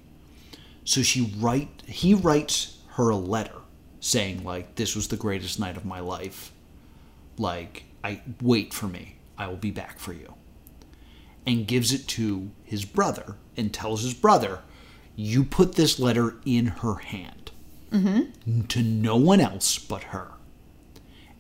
[0.85, 3.57] So she write he writes her a letter
[3.99, 6.53] saying like this was the greatest night of my life.
[7.39, 9.17] Like I wait for me.
[9.37, 10.35] I will be back for you.
[11.47, 14.61] And gives it to his brother and tells his brother,
[15.17, 17.51] "You put this letter in her hand."
[17.93, 18.63] Mm-hmm.
[18.69, 20.33] to no one else but her.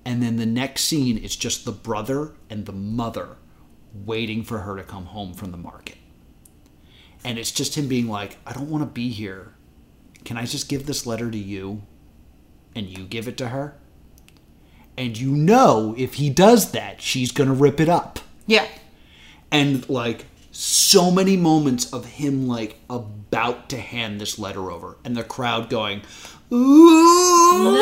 [0.05, 3.37] And then the next scene is just the brother and the mother
[3.95, 5.97] waiting for her to come home from the market.
[7.25, 9.55] And it's just him being like, I don't want to be here.
[10.25, 11.83] Can I just give this letter to you?
[12.75, 13.77] And you give it to her?
[14.97, 18.67] And you know if he does that, she's going to rip it up Yeah.
[19.51, 25.17] and like so many moments of him like about to hand this letter over and
[25.17, 26.03] the crowd going
[26.53, 27.79] ooh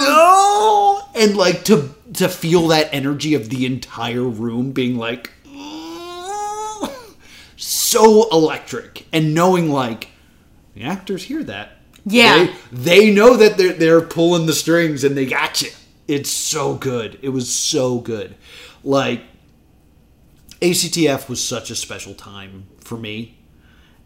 [0.00, 6.88] no and like to to feel that energy of the entire room being like "Ooh."
[7.56, 10.08] so electric and knowing like
[10.74, 12.48] the actors hear that Yeah.
[12.70, 15.70] they, they know that they're they're pulling the strings and they got you
[16.08, 18.34] it's so good it was so good
[18.84, 19.22] like
[20.60, 23.36] ACTF was such a special time for me.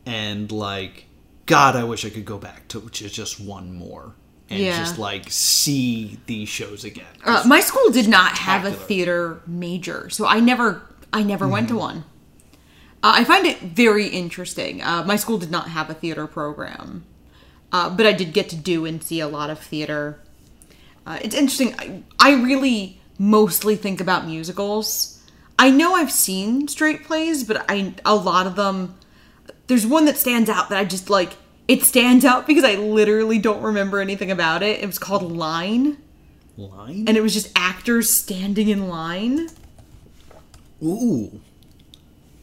[0.06, 1.05] And like,
[1.46, 4.14] God, I wish I could go back to just one more
[4.50, 4.78] and Yeah.
[4.78, 7.06] just like see these shows again.
[7.24, 10.82] Uh, my school did not have a theater major, so I never,
[11.12, 11.76] I never went Mm-hmm.
[11.76, 12.04] to one.
[13.02, 14.82] Uh, I find it very interesting.
[14.82, 17.04] Uh, my school did not have a theater program,
[17.70, 20.18] uh, but I did get to do and see a lot of theater.
[21.06, 21.74] Uh, it's interesting.
[21.78, 25.22] I, I really mostly think about musicals.
[25.58, 28.96] I know I've seen straight plays, but I a lot of them.
[29.66, 31.32] There's one that stands out that I just like.
[31.68, 34.80] It stands out because I literally don't remember anything about it.
[34.82, 35.98] It was called Line
[36.56, 37.04] Line?
[37.08, 39.48] and it was just actors standing in line
[40.82, 41.40] Ooh.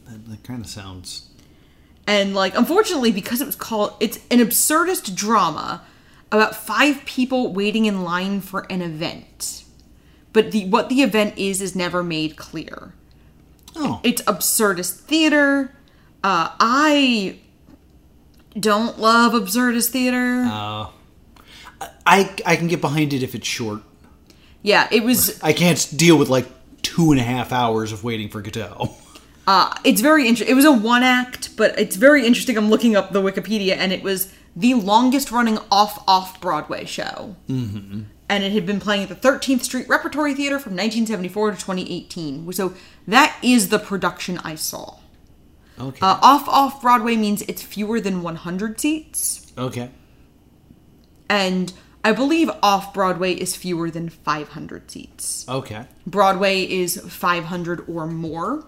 [0.08, 1.30] That, that kind of sounds.
[2.06, 5.82] and like unfortunately because it was called it's an absurdist drama
[6.32, 9.64] about five people waiting in line for an event
[10.32, 12.94] but the what the event is is never made clear
[13.76, 14.00] Oh.
[14.04, 15.74] it's absurdist theater
[16.24, 17.38] uh i
[18.60, 20.88] don't love absurdist theater Uh,
[22.06, 23.82] I, I can get behind it if it's short.
[24.62, 25.42] Yeah, it was.
[25.42, 26.48] I can't deal with like
[26.82, 28.96] two and a half hours of waiting for Godot.
[29.46, 30.50] Uh, it's very interesting.
[30.50, 32.58] It was a one act, but it's very interesting.
[32.58, 37.36] I'm looking up the Wikipedia, and it was the longest running off off Broadway show.
[37.50, 38.04] Mm-hmm.
[38.30, 42.54] And it had been playing at the 13th Street Repertory Theater from 1974 to 2018.
[42.54, 42.74] So
[43.08, 45.00] that is the production I saw.
[45.80, 46.00] Okay.
[46.02, 49.90] Uh, off off Broadway means it's fewer than 100 seats, okay.
[51.30, 55.46] and I believe off Broadway is fewer than 500 seats.
[55.48, 55.86] Okay.
[56.06, 58.66] Broadway is 500 or more.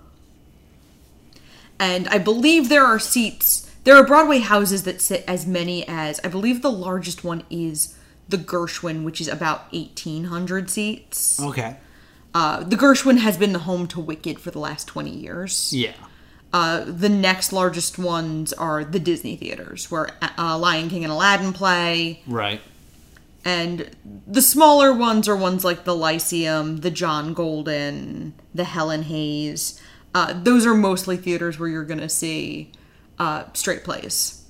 [1.77, 6.21] And I believe there are seats, there are Broadway houses that sit as many as,
[6.23, 7.97] I believe the largest one is
[8.29, 11.41] the Gershwin, which is about 1,800 seats.
[11.41, 11.75] Okay.
[12.33, 15.73] Uh, the Gershwin has been the home to Wicked for the last 20 years.
[15.73, 15.93] Yeah.
[16.55, 21.51] Uh, the next largest ones are the Disney theaters, where uh, Lion King and Aladdin
[21.51, 22.21] play.
[22.25, 22.61] Right.
[23.43, 23.91] And
[24.25, 29.81] the smaller ones are ones like the Lyceum, the John Golden, the Helen Hayes.
[30.13, 32.71] Uh, those are mostly theaters where you're going to see
[33.19, 34.45] uh, straight plays.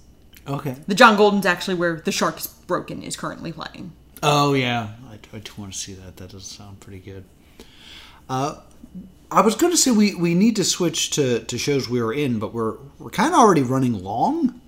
[0.47, 0.75] Okay.
[0.85, 3.93] The John Golden's actually where The Shark is Broken is currently playing.
[4.21, 6.17] Oh yeah, I, I do want to see that.
[6.17, 7.25] That does sound pretty good.
[8.29, 8.59] Uh,
[9.31, 12.13] I was going to say we, we need to switch to, to shows we were
[12.13, 14.61] in, but we're we're kind of already running long.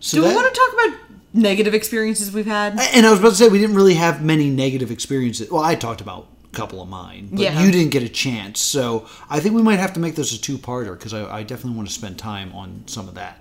[0.00, 0.98] So Do we want to talk about
[1.32, 2.78] negative experiences we've had?
[2.92, 5.50] And I was about to say we didn't really have many negative experiences.
[5.50, 7.62] Well, I talked about a couple of mine, but Yeah.
[7.64, 8.60] you didn't get a chance.
[8.60, 11.76] So I think we might have to make this a two-parter because I, I definitely
[11.76, 13.38] want to spend time on some of that.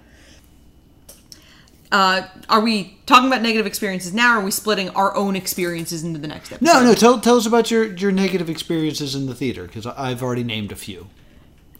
[1.93, 6.03] Uh, are we talking about negative experiences now, or are we splitting our own experiences
[6.03, 6.65] into the next episode?
[6.65, 6.95] No, no.
[6.95, 10.71] Tell tell us about your your negative experiences in the theater because I've already named
[10.71, 11.07] a few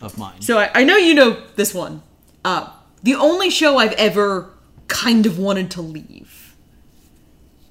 [0.02, 0.40] of mine.
[0.42, 2.04] So I, I know you know this one.
[2.46, 2.70] Uh,
[3.02, 4.52] the only show I've ever
[4.88, 6.56] kind of wanted to leave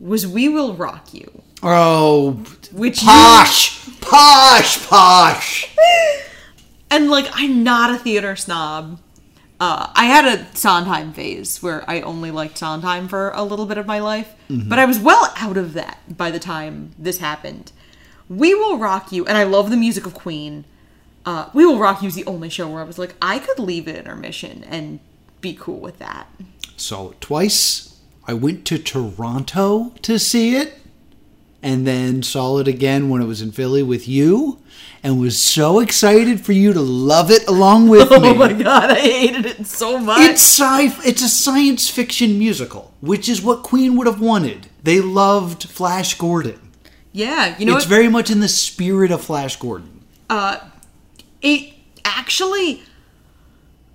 [0.01, 2.33] was We Will Rock You, Oh,
[2.73, 5.77] which you posh, posh, posh.
[6.91, 8.99] and like I'm not a theater snob.
[9.63, 13.79] Uh, I had a Sondheim phase where I only liked Sondheim for a little bit
[13.79, 17.71] of my life, but I was well out of that by the time this happened.
[18.29, 20.65] We Will Rock You, and I love the music of Queen.
[21.25, 23.61] Uh, we Will Rock You is the only show where I was like, I could
[23.61, 24.99] leave at intermission and
[25.41, 26.27] be cool with that.
[26.77, 28.01] So twice.
[28.27, 30.75] I went to Toronto to see it,
[31.63, 34.61] and then saw it again when it was in Philly with you,
[35.03, 38.17] and was so excited for you to love it along with me.
[38.19, 40.21] Oh my god, I hated it so much.
[40.21, 40.87] It's sci.
[41.09, 44.69] It's a science fiction musical, which is what Queen would have wanted.
[44.83, 46.59] They loved Flash Gordon.
[47.13, 47.91] yeah, you know it's what?
[47.91, 50.03] very much in the spirit of Flash Gordon.
[50.29, 50.59] Uh,
[51.41, 52.83] it actually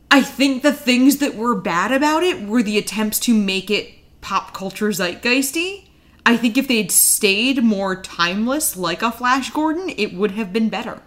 [0.09, 3.89] I think the things that were bad about it were the attempts to make it
[4.21, 5.86] pop culture zeitgeisty.
[6.27, 10.51] I think if they had stayed more timeless like a Flash Gordon, it would have
[10.51, 11.01] been better.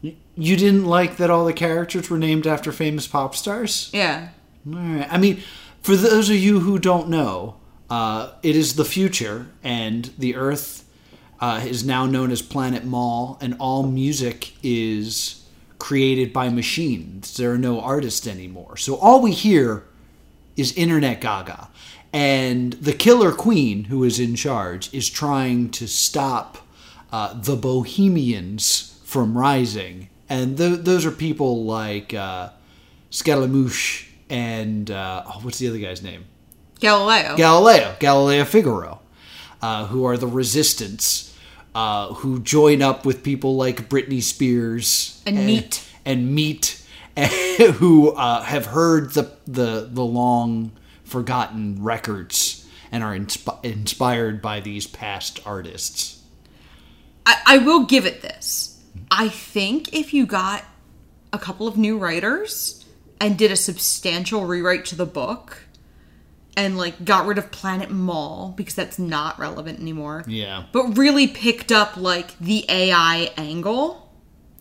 [0.00, 3.90] You didn't like that all the characters were named after famous pop stars?
[3.92, 4.28] Yeah.
[4.64, 5.08] All right.
[5.10, 5.42] I mean,
[5.82, 7.56] for those of you who don't know,
[7.90, 10.88] uh, it is the future, and the Earth
[11.40, 15.44] uh, is now known as Planet Mall, and all music is
[15.80, 17.36] created by machines.
[17.36, 18.76] There are no artists anymore.
[18.76, 19.82] So all we hear
[20.56, 21.70] is Internet Gaga.
[22.12, 26.58] And the Killer Queen, who is in charge, is trying to stop
[27.12, 30.08] uh, the Bohemians from rising.
[30.28, 32.50] And th- those are people like uh,
[33.10, 36.24] Scaramouche and uh, oh, what's the other guy's name?
[36.80, 37.36] Galileo.
[37.36, 39.00] Galileo, Galileo Figaro,
[39.60, 41.36] uh, who are the resistance,
[41.74, 45.84] uh, who join up with people like Britney Spears And Meat.
[46.04, 46.82] and Meat,
[47.74, 50.70] who uh, have heard the, the the long
[51.10, 56.22] forgotten records and are insp- inspired by these past artists.
[57.26, 58.80] I, I will give it this.
[59.10, 60.64] I think if you got
[61.32, 62.84] a couple of new writers
[63.20, 65.58] and did a substantial rewrite to the book
[66.56, 70.24] and like got rid of Planet Mall because that's not relevant anymore.
[70.26, 74.10] Yeah, But really picked up like the AI angle.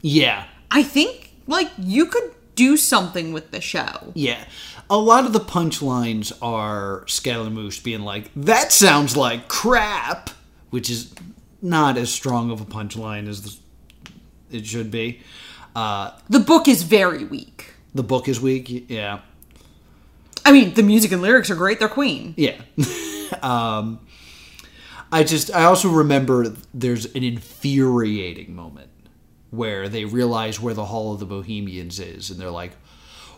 [0.02, 4.12] yeah, I think like you could do something with the show.
[4.14, 4.44] yeah.
[4.90, 10.32] A lot of the punchlines are Scaramouche being like, "That sounds like crap,"
[10.72, 11.14] which is
[11.62, 13.56] not as strong of a punchline as the,
[14.58, 15.20] it should be.
[15.76, 17.74] Uh, The book is very weak.
[17.94, 18.90] the book is weak.
[18.90, 19.20] Yeah,
[20.44, 21.80] I mean, the music and lyrics are great.
[21.80, 22.34] They're Queen.
[22.38, 22.56] yeah.
[23.44, 24.00] um,
[25.12, 28.90] I just I also remember there's an infuriating moment
[29.52, 32.72] where they realize where the Hall of the Bohemians is, and they're like,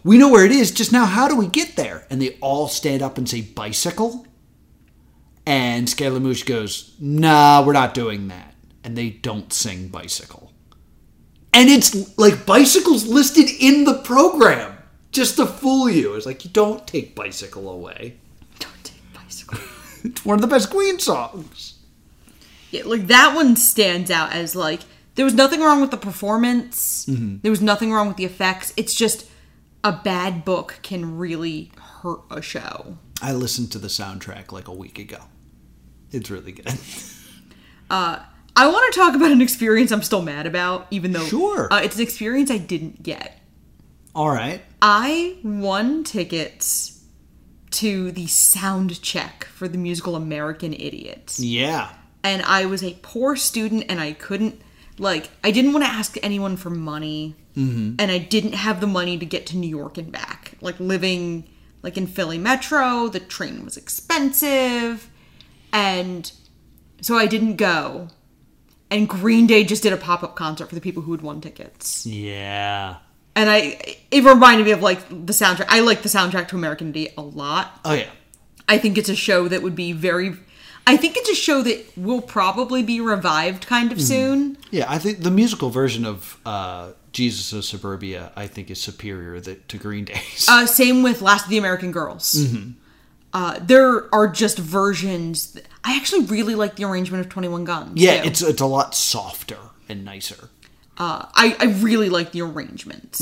[0.03, 0.71] "We know where it is.
[0.71, 4.25] Just now, how do we get there?" And they all stand up and say, "Bicycle."
[5.45, 8.51] And Scaramouche goes, "Nah, we're not doing that."
[8.83, 10.51] and they don't sing bicycle.
[11.53, 14.77] And it's like bicycles listed in the program
[15.11, 16.13] just to fool you.
[16.15, 18.17] It's like you don't take bicycle away.
[18.59, 19.59] Don't take bicycle.
[20.03, 21.77] It's one of the best Queen songs.
[22.71, 24.79] Yeah, like that one stands out as like
[25.13, 27.05] there was nothing wrong with the performance.
[27.05, 27.37] Mm-hmm.
[27.43, 28.73] There was nothing wrong with the effects.
[28.75, 29.27] It's just
[29.83, 31.71] a bad book can really
[32.01, 32.97] hurt a show.
[33.21, 35.17] I listened to the soundtrack like a week ago.
[36.11, 36.67] It's really good.
[37.89, 38.19] uh,
[38.55, 41.71] I want to talk about an experience I'm still mad about, even though Sure.
[41.71, 43.39] uh, it's an experience I didn't get.
[44.13, 44.61] All right.
[44.81, 47.03] I won tickets
[47.71, 51.39] to the sound check for the musical American Idiots.
[51.39, 51.93] Yeah.
[52.23, 54.61] and I was a poor student and I couldn't
[54.99, 57.95] like I didn't want to ask anyone for money Mm-hmm.
[57.99, 61.47] and I didn't have the money to get to New York and back like living
[61.83, 65.09] like in Philly Metro the train was expensive
[65.73, 66.31] and
[67.01, 68.07] so I didn't go
[68.89, 72.05] and Green Day just did a pop-up concert for the people who had won tickets
[72.05, 72.97] Yeah.
[73.35, 76.89] and I it reminded me of like the soundtrack I like the soundtrack to American
[76.89, 78.09] Idiot a lot Oh yeah.
[78.69, 80.33] I think it's a show that would be very.
[80.87, 84.57] I think it's a show that will probably be revived kind of soon.
[84.71, 89.39] Yeah, I think the musical version of uh, Jesus of Suburbia, I think, is superior
[89.39, 90.47] th- to Green Day's.
[90.49, 92.45] Uh, same with Last of the American Girls.
[93.33, 95.53] Uh, there are just versions.
[95.53, 97.93] That, I actually really like the arrangement of Twenty One Guns.
[98.01, 98.27] yeah, too.
[98.27, 99.57] it's it's a lot softer
[99.87, 100.49] and nicer.
[100.97, 103.21] Uh, I I really like the arrangements,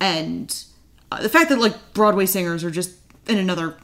[0.00, 0.64] and
[1.12, 2.94] uh, the fact that like Broadway singers are just
[3.28, 3.76] in another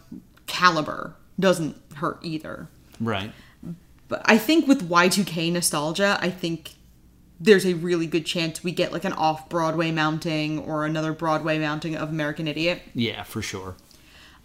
[0.47, 2.69] caliber doesn't hurt either.
[3.01, 3.33] Right.
[4.09, 6.73] But I think with Y2K nostalgia, I think
[7.41, 11.59] there's a really good chance we get like an off Broadway mounting or another Broadway
[11.59, 12.83] mounting of American Idiot.
[12.95, 13.77] Yeah, for sure.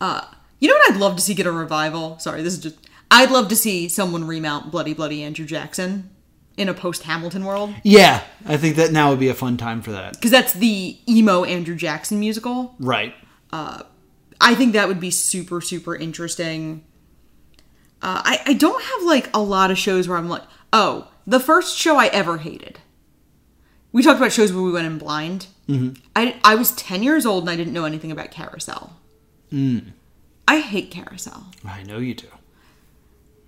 [0.01, 0.21] Uh,
[0.59, 2.19] You know what I'd love to see get a revival?
[2.19, 2.75] Sorry, this is just.
[3.09, 6.09] I'd love to see someone remount Bloody Bloody Andrew Jackson
[6.57, 7.73] in a post Hamilton world.
[7.83, 10.13] Yeah, I think that now would be a fun time for that.
[10.13, 12.75] Because that's the emo Andrew Jackson musical.
[12.79, 13.13] Right.
[13.51, 13.83] Uh,
[14.41, 16.83] I think that would be super, super interesting.
[18.03, 20.43] Uh, I, I don't have like a lot of shows where I'm like,
[20.73, 22.79] oh, the first show I ever hated.
[23.93, 25.47] We talked about shows where we went in blind.
[25.69, 26.01] Mm-hmm.
[26.13, 28.97] I, I was 10 years old and I didn't know anything about Carousel.
[30.47, 31.47] I hate Carousel.
[31.65, 32.27] I know you do.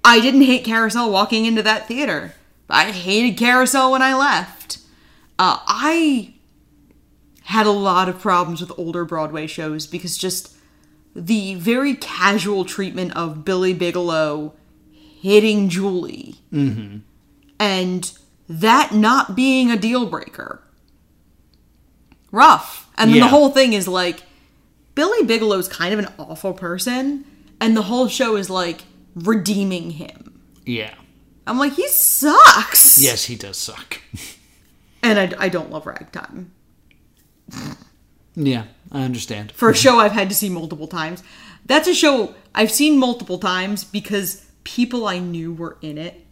[0.05, 2.35] I didn't hate Carousel walking into that theater.
[2.69, 4.77] I hated Carousel when I left.
[5.37, 6.35] Uh, I
[7.43, 10.54] had a lot of problems with older Broadway shows because just
[11.15, 14.53] the very casual treatment of Billy Bigelow
[15.21, 16.97] hitting Julie mm-hmm.
[17.59, 18.11] and
[18.49, 20.61] that not being a deal breaker.
[22.31, 22.89] Rough.
[22.97, 23.23] And then Yeah.
[23.23, 24.23] the whole thing is like
[24.93, 27.25] Billy Bigelow's kind of an awful person,
[27.59, 28.83] and the whole show is like
[29.15, 30.39] redeeming him.
[30.65, 30.93] Yeah.
[31.47, 33.01] I'm like, he sucks.
[33.01, 34.01] Yes, he does suck.
[35.03, 36.51] And I, I don't love Ragtime.
[38.35, 39.51] yeah, I understand.
[39.51, 41.23] For a show I've had to see multiple times.
[41.65, 46.25] That's a show I've seen multiple times because people I knew were in it.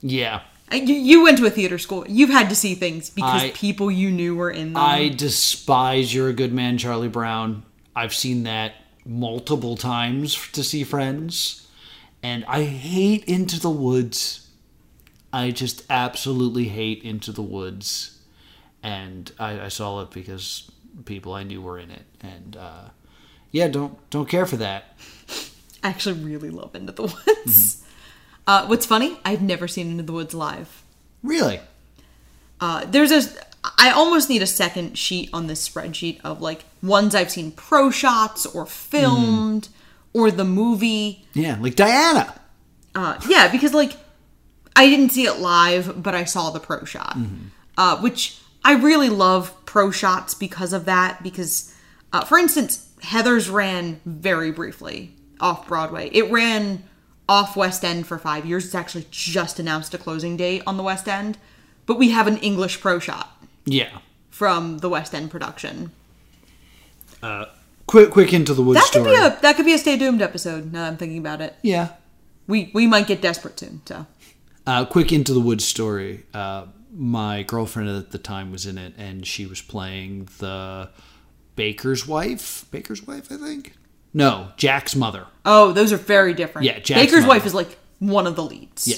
[0.00, 0.42] Yeah.
[0.70, 2.04] You, you went to a theater school.
[2.08, 4.82] You've had to see things because I- people you knew were in them.
[4.82, 7.62] I despise You're a Good Man, Charlie Brown.
[7.96, 8.74] I've seen that
[9.06, 11.66] multiple times to see friends.
[12.22, 14.48] And I hate Into the Woods.
[15.32, 18.18] I just absolutely hate Into the Woods.
[18.82, 20.70] And I, I saw it because
[21.04, 22.04] people I knew were in it.
[22.20, 22.84] And uh,
[23.50, 24.96] yeah, don't don't care for that.
[25.82, 27.84] I actually really love Into the Woods.
[28.46, 29.14] Uh, what's funny?
[29.26, 30.82] I've never seen Into the Woods live.
[31.22, 31.60] Really?
[32.62, 33.20] Uh, there's a.
[33.76, 37.90] I almost need a second sheet on this spreadsheet of like ones I've seen pro
[37.90, 39.68] shots or filmed
[40.14, 41.26] or the movie.
[41.34, 42.40] Yeah, like Diana.
[42.94, 43.92] Uh, yeah, because like
[44.74, 47.18] I didn't see it live, but I saw the pro shot,
[47.76, 51.22] uh, which I really love pro shots because of that.
[51.22, 51.74] Because,
[52.12, 56.08] uh, for instance, Heathers ran very briefly off Broadway.
[56.12, 56.84] It ran
[57.28, 58.64] off West End for five years.
[58.64, 61.36] It's actually just announced a closing date on the West End,
[61.84, 63.98] but we have an English pro shot Yeah.
[64.30, 65.92] from the West End production.
[67.22, 67.44] Uh,
[67.86, 69.16] Quick, quick Into the Woods That could story.
[69.16, 70.72] be a that could be a Stay Doomed episode.
[70.72, 71.88] Now that I'm thinking about it, yeah.
[72.46, 73.80] we we might get desperate soon.
[73.86, 74.06] So
[74.66, 76.24] Uh, quick into the woods story.
[76.34, 80.90] Uh, my girlfriend at the time was in it, and she was playing the
[81.56, 82.64] baker's wife.
[82.70, 83.74] Baker's wife, I think.
[84.14, 85.26] No, Jack's mother.
[85.44, 86.66] Oh, those are very different.
[86.66, 87.28] Yeah, Jack's Baker's mother.
[87.28, 88.86] wife is like one of the leads.
[88.88, 88.96] Yeah,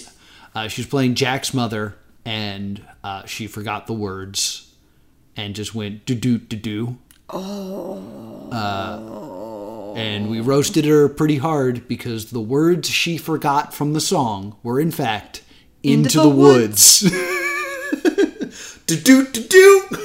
[0.55, 4.73] uh, she was playing Jack's mother, and uh, she forgot the words,
[5.37, 6.99] and just went do do do do.
[7.29, 8.51] Oh.
[8.53, 14.57] Uh, and we roasted her pretty hard because the words she forgot from the song
[14.63, 15.43] were in fact
[15.83, 17.03] into, the the, woods.
[18.97, 19.99] do do do do.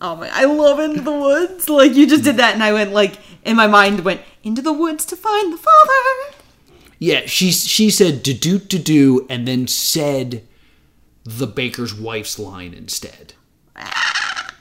[0.00, 0.28] Oh my!
[0.32, 1.68] I love Into the Woods.
[1.68, 4.72] Like you just did that, and I went like in my mind went into the
[4.72, 6.36] woods to find the father.
[6.98, 10.46] Yeah, she she said do do do do, and then said
[11.24, 13.34] the baker's wife's line instead.
[13.76, 14.54] Ah.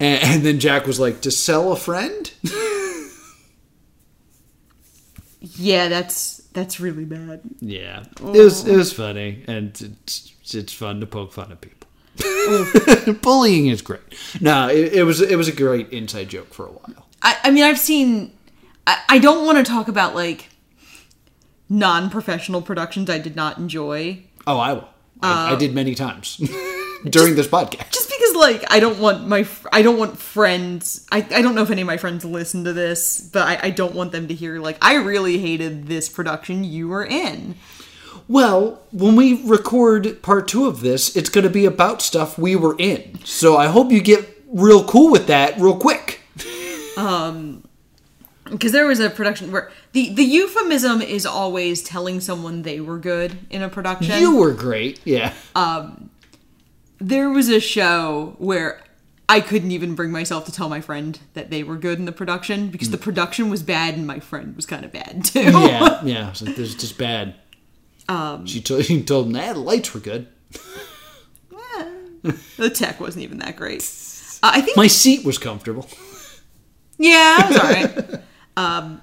[0.00, 2.32] And, and then Jack was like, "To sell a friend."
[5.40, 7.40] Yeah, that's that's really bad.
[7.60, 9.96] Yeah, it was it was funny, and
[10.54, 11.88] it's it's fun to poke fun at people.
[13.22, 14.00] Bullying is great.
[14.40, 17.06] No, it, it was it was a great inside joke for a while.
[17.22, 18.32] I, I mean, I've seen.
[18.86, 20.50] I, I don't want to talk about like
[21.68, 24.24] non-professional productions I did not enjoy.
[24.46, 24.88] Oh, I will.
[25.22, 26.36] I, I um, did many times
[27.08, 27.90] during this podcast.
[27.90, 31.54] just because like i don't want my fr- i don't want friends i, I don't
[31.54, 34.28] know if any of my friends listen to this but I, I don't want them
[34.28, 37.56] to hear like i really hated this production you were in
[38.28, 42.56] Well, when we record part two of this, it's going to be about stuff we
[42.56, 43.18] were in.
[43.24, 46.20] So I hope you get real cool with that real quick.
[46.96, 47.64] Um,
[48.44, 52.98] because there was a production where the the euphemism is always telling someone they were
[52.98, 55.00] good in a production You were great.
[55.04, 55.32] Yeah.
[55.54, 56.10] Um,
[56.98, 58.82] there was a show where
[59.28, 62.12] I couldn't even bring myself to tell my friend that they were good in the
[62.12, 65.40] production because the production was bad and my friend was kind of bad too.
[65.40, 66.00] yeah.
[66.04, 66.30] Yeah.
[66.32, 67.34] This is just bad.
[68.08, 70.28] Um, she told, she told him, nah, the lights were good.
[72.22, 73.82] the tech wasn't even that great.
[74.44, 75.88] Uh, I think My seat was comfortable.
[76.98, 78.22] Yeah, I was alright.
[78.56, 79.00] um,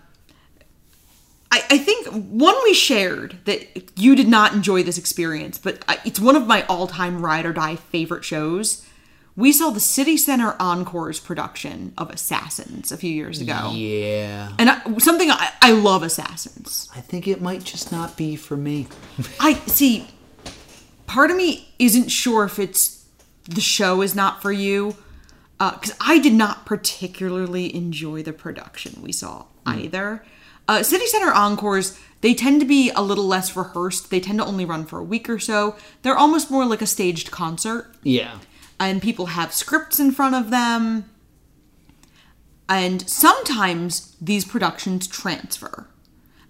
[1.50, 5.98] I, I think one we shared that you did not enjoy this experience, but I,
[6.04, 8.86] it's one of my all-time ride or die favorite shows.
[9.40, 14.52] We saw the City Center Encores production of Assassins a few years ago, Yeah.
[14.60, 16.90] and I, something I, I love Assassins.
[16.94, 18.88] I think it might just not be for me.
[19.40, 20.08] I see.
[21.08, 23.06] Part of me isn't sure if it's
[23.46, 24.98] the show is not for you,
[25.58, 30.22] because I did not particularly enjoy the production we saw either.
[30.68, 34.10] Uh, City Center encores they tend to be a little less rehearsed.
[34.12, 35.78] They tend to only run for a week or so.
[36.02, 38.40] They're almost more like a staged concert Yeah.
[38.80, 41.10] And people have scripts in front of them.
[42.68, 45.88] And sometimes these productions transfer.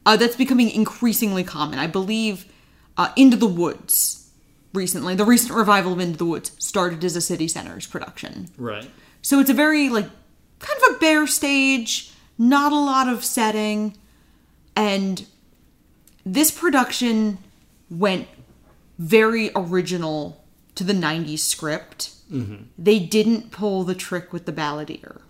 [0.06, 1.80] Uh, that's becoming increasingly common.
[1.80, 2.52] I believe
[2.98, 4.32] uh, Into the Woods
[4.74, 8.50] recently, the recent revival of Into the Woods started as a City Centers production.
[8.58, 8.90] Right.
[9.22, 10.10] So it's a very, like,
[10.60, 13.98] kind of a bare stage, not a lot of setting.
[14.76, 15.26] And
[16.26, 17.38] this production
[17.90, 18.28] went
[18.98, 20.44] very original
[20.76, 22.12] to the 90s script.
[22.32, 22.64] Mm-hmm.
[22.78, 25.22] They didn't pull the trick with the balladeer.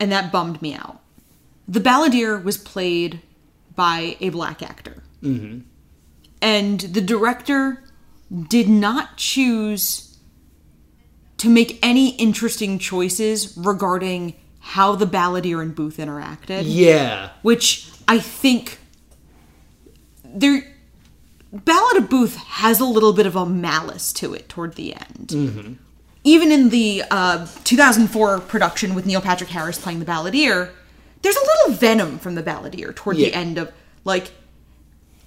[0.00, 1.00] And that bummed me out.
[1.68, 3.20] The balladeer was played
[3.74, 5.02] by a black actor.
[5.22, 5.60] Mm-hmm.
[6.42, 7.82] And the director
[8.48, 10.18] did not choose
[11.38, 17.30] to make any interesting choices regarding how the balladeer and Booth interacted Yeah.
[17.42, 18.78] which I think
[20.24, 20.66] there
[21.52, 25.28] Ballad of Booth has a little bit of a malice to it toward the end.
[25.28, 25.72] Mm-hmm.
[26.24, 30.70] Even in the uh, 2004 production with Neil Patrick Harris playing the balladeer,
[31.22, 33.72] there's a little venom from the balladeer toward the end of
[34.04, 34.30] like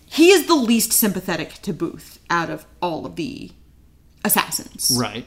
[0.06, 3.52] he is the least sympathetic to Booth out of all of the
[4.24, 4.96] assassins.
[5.00, 5.26] Right.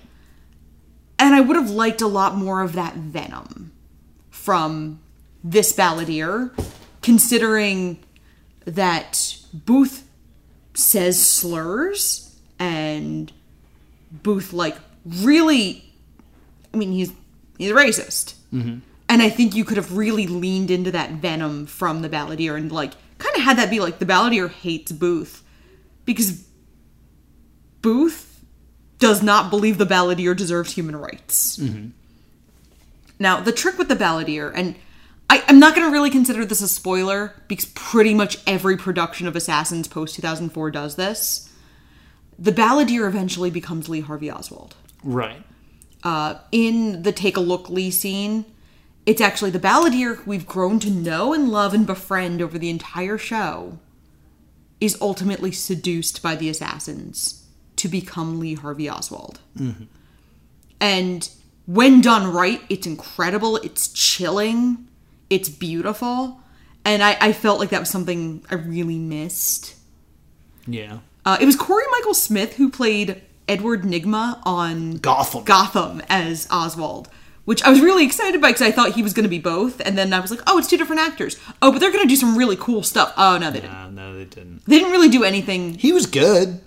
[1.18, 3.72] And I would have liked a lot more of that venom
[4.30, 5.00] from
[5.44, 6.50] this balladeer,
[7.02, 7.98] considering
[8.64, 10.08] that Booth
[10.74, 13.32] says slurs and
[14.10, 15.84] Booth like really
[16.72, 17.12] I mean he's
[17.58, 18.34] he's a racist.
[18.52, 18.78] Mm-hmm.
[19.08, 22.70] And I think you could have really leaned into that venom from the balladeer and
[22.70, 25.42] like kind of had that be like the balladeer hates Booth
[26.04, 26.46] because
[27.82, 28.44] Booth
[28.98, 31.56] does not believe the balladeer deserves human rights.
[31.56, 31.88] Mm-hmm.
[33.18, 34.76] Now, the trick with the balladeer, and
[35.28, 39.26] I, I'm not going to really consider this a spoiler because pretty much every production
[39.26, 41.52] of Assassins post 2004 does this.
[42.38, 44.74] The balladeer eventually becomes Lee Harvey Oswald.
[45.02, 45.44] Right.
[46.02, 48.44] Uh, in the Take a Look Lee scene,
[49.06, 52.70] it's actually the balladeer who we've grown to know and love and befriend over the
[52.70, 53.78] entire show
[54.80, 57.46] is ultimately seduced by the assassins
[57.76, 59.40] to become Lee Harvey Oswald.
[60.80, 61.28] And
[61.66, 64.88] when done right, it's incredible, it's chilling,
[65.28, 66.40] it's beautiful.
[66.84, 69.74] And I, I felt like that was something I really missed.
[70.66, 71.00] Yeah.
[71.24, 75.42] Uh, it was Cory Michael Smith who played Edward Nygma on Gotham.
[75.44, 77.08] Gotham as Oswald,
[77.44, 79.80] which I was really excited by because I thought he was going to be both,
[79.80, 81.36] and then I was like, oh, it's two different actors.
[81.60, 83.12] Oh, but they're going to do some really cool stuff.
[83.16, 83.74] Oh no, they didn't.
[83.74, 84.64] Uh, no, they didn't.
[84.66, 85.74] They didn't really do anything.
[85.74, 86.60] He was good.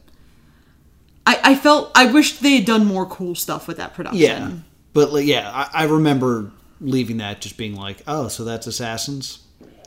[1.25, 4.19] I, I felt I wished they had done more cool stuff with that production.
[4.21, 4.51] Yeah,
[4.91, 6.51] but like, yeah, I, I remember
[6.81, 9.39] leaving that just being like, oh, so that's Assassins,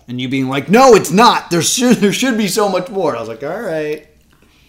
[0.09, 1.51] and you being like, no, it's not.
[1.51, 3.15] There should there should be so much more.
[3.15, 4.09] I was like, all right,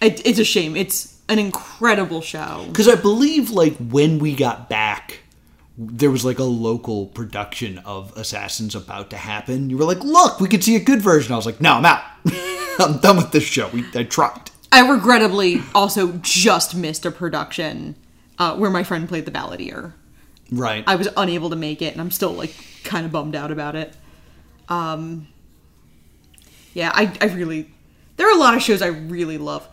[0.01, 0.75] It, it's a shame.
[0.75, 2.65] It's an incredible show.
[2.69, 5.19] because I believe like when we got back.
[5.79, 9.69] There was like a local production of Assassins about to happen.
[9.69, 11.85] You were like, "Look, we could see a good version." I was like, "No, I'm
[11.85, 12.01] out.
[12.79, 13.67] I'm done with this show.
[13.67, 17.95] We, I tried." I regrettably also just missed a production
[18.39, 19.93] uh, where my friend played the balladeer.
[20.51, 20.83] Right.
[20.87, 23.75] I was unable to make it, and I'm still like kind of bummed out about
[23.75, 23.93] it.
[24.69, 25.27] Um,
[26.73, 27.69] yeah, I, I really
[28.17, 29.67] there are a lot of shows I really love,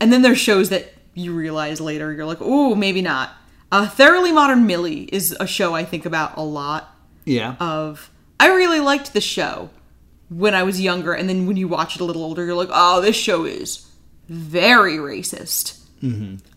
[0.00, 3.32] and then there's shows that you realize later you're like, oh, maybe not.
[3.72, 6.94] Uh, Thoroughly Modern Millie is a show I think about a lot.
[7.24, 7.56] yeah.
[7.60, 9.70] Of I really liked the show
[10.28, 12.70] when I was younger, and then when you watch it a little older, you're like,
[12.72, 13.86] oh, this show is
[14.28, 15.78] very racist.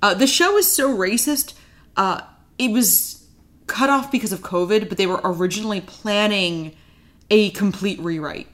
[0.02, 1.54] Uh, the show is so racist.
[1.98, 2.22] Uh,
[2.58, 3.28] it was
[3.68, 6.76] cut off because of COVID, but they were originally planning
[7.30, 8.48] a complete rewrite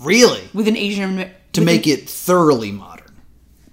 [0.00, 0.42] really?
[0.52, 2.91] with an Asian To make it thoroughly modern.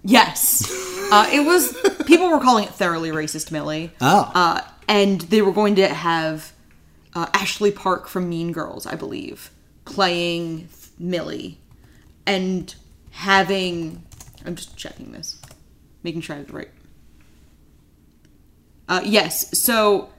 [0.04, 0.70] Yes,
[1.12, 1.78] uh, it was.
[2.06, 3.92] People were calling it thoroughly racist, Millie.
[4.02, 4.32] Oh.
[4.34, 6.54] Uh, and they were going to have
[7.14, 9.52] uh, Ashley Park from Mean Girls, I believe,
[9.86, 11.58] playing Millie,
[12.26, 12.74] and
[13.12, 14.04] having.
[14.46, 15.38] I'm just checking this,
[16.04, 16.70] making sure I have it right.
[18.88, 20.10] Uh, yes, so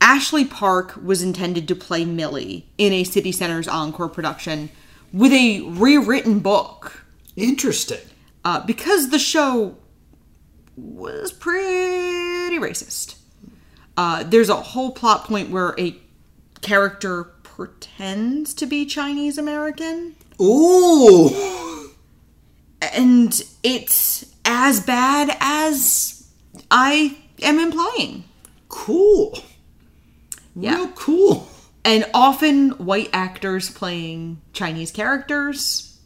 [0.00, 4.70] Ashley Park was intended to play Millie in a City Center's encore production
[5.12, 7.04] with a rewritten book
[7.36, 8.09] Interesting.
[8.44, 9.76] Uh, because the show
[10.76, 13.16] was pretty racist.
[13.96, 15.96] Uh, there's a whole plot point where a
[16.62, 21.90] character pretends to be Chinese American, Ooh.
[22.80, 26.28] and it's as bad as
[26.70, 28.24] I am implying.
[28.68, 29.38] Cool.
[30.56, 30.76] Yeah.
[30.76, 31.48] Real cool.
[31.84, 35.98] and often white actors playing Chinese characters.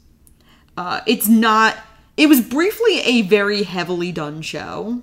[0.77, 1.77] Uh, it's not.
[2.17, 5.01] It was briefly a very heavily done show,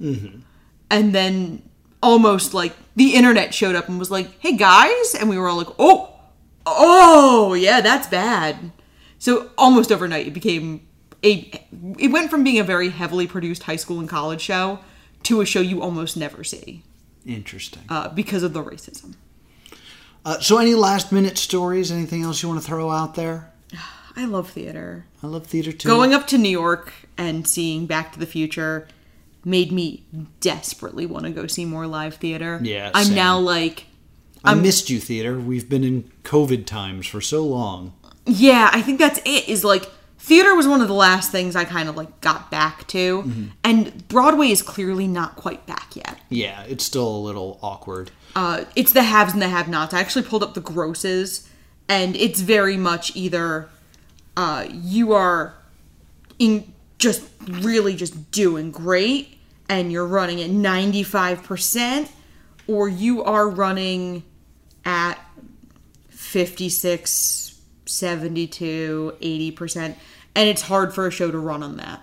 [0.89, 1.61] and then
[2.01, 5.57] almost like the internet showed up and was like, "Hey guys," and we were all
[5.57, 6.13] like, "Oh,
[6.65, 8.71] oh, yeah, that's bad."
[9.19, 10.87] So almost overnight, it became
[11.23, 11.51] a.
[11.99, 14.79] It went from being a very heavily produced high school and college show
[15.23, 16.81] to a show you almost never see
[17.25, 17.83] Interesting.
[17.89, 19.15] uh, because of the racism.
[20.23, 21.91] Uh, so, any last minute stories?
[21.91, 23.50] Anything else you want to throw out there?
[24.15, 25.05] I love theater.
[25.23, 25.87] I love theater too.
[25.87, 28.87] Going up to New York and seeing Back to the Future
[29.45, 30.03] made me
[30.39, 32.59] desperately want to go see more live theater.
[32.61, 33.15] Yeah, I'm same.
[33.15, 33.85] now like,
[34.43, 35.39] I missed you, theater.
[35.39, 37.93] We've been in COVID times for so long.
[38.25, 39.47] yeah, I think that's it.
[39.49, 39.85] Is like
[40.19, 43.45] theater was one of the last things I kind of like got back to, Mm-hmm.
[43.63, 46.19] and Broadway is clearly not quite back yet.
[46.29, 48.11] Yeah, it's still a little awkward.
[48.35, 49.93] Uh, it's the haves and the have-nots.
[49.93, 51.49] I actually pulled up the grosses,
[51.89, 53.69] and it's very much either
[54.37, 55.55] uh, you are
[56.39, 59.37] in just really just doing great
[59.67, 62.09] and you're running at 95%
[62.67, 64.23] or you are running
[64.85, 65.15] at
[66.09, 69.95] 56 72 80%
[70.35, 72.01] and it's hard for a show to run on that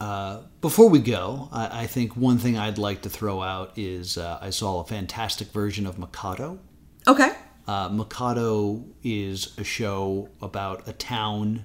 [0.00, 4.18] Uh, before we go, I, I think one thing I'd like to throw out is
[4.18, 6.58] uh, I saw a fantastic version of Mikado.
[7.06, 7.32] okay
[7.66, 11.64] Uh, Mikado is a show about a town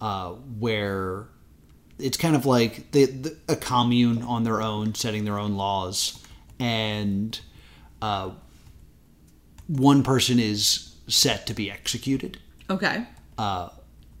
[0.00, 1.28] uh, where
[1.98, 6.22] it's kind of like the, the, a commune on their own, setting their own laws,
[6.58, 7.40] and
[8.02, 8.30] uh,
[9.66, 12.38] one person is set to be executed,
[12.68, 13.06] okay.
[13.38, 13.70] Uh,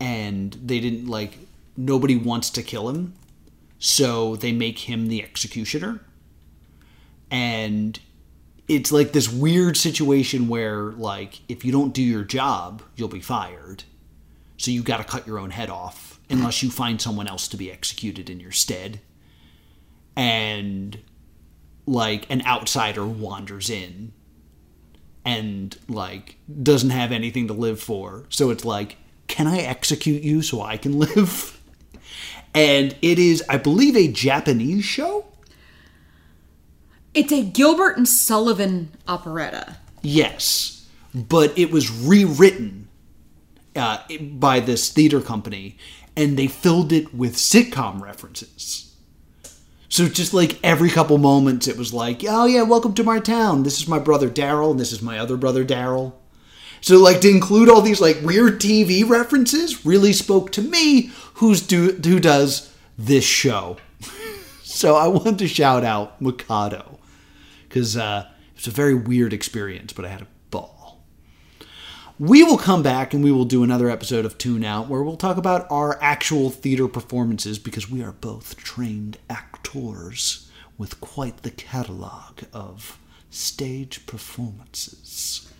[0.00, 1.38] and they didn't like
[1.76, 3.12] nobody wants to kill him,
[3.78, 6.00] so they make him the executioner,
[7.30, 8.00] and
[8.68, 13.20] it's like this weird situation where like if you don't do your job you'll be
[13.20, 13.84] fired.
[14.58, 17.56] So you got to cut your own head off unless you find someone else to
[17.56, 19.00] be executed in your stead.
[20.16, 20.98] And
[21.86, 24.12] like an outsider wanders in
[25.24, 28.24] and like doesn't have anything to live for.
[28.30, 28.96] So it's like
[29.28, 31.60] can i execute you so i can live?
[32.54, 35.26] And it is i believe a japanese show
[37.16, 39.76] it's a gilbert and sullivan operetta
[40.08, 42.86] Yes, but it was rewritten
[43.74, 45.76] uh, by this theater company,
[46.16, 48.94] and they filled it with sitcom references.
[49.88, 53.64] So just like every couple moments, it was like, oh yeah, welcome to my town.
[53.64, 56.12] This is my brother Daryl, and this is my other brother Daryl.
[56.80, 61.66] So like to include all these like weird TV references really spoke to me, who's
[61.66, 63.78] do who does this show.
[64.62, 66.95] so I wanted to shout out Mikado
[67.76, 71.04] because uh, it was a very weird experience, but I had a ball.
[72.18, 75.18] We will come back and we will do another episode of Tune Out where we'll
[75.18, 81.50] talk about our actual theater performances because we are both trained actors with quite the
[81.50, 82.98] catalog of
[83.28, 85.52] stage performances.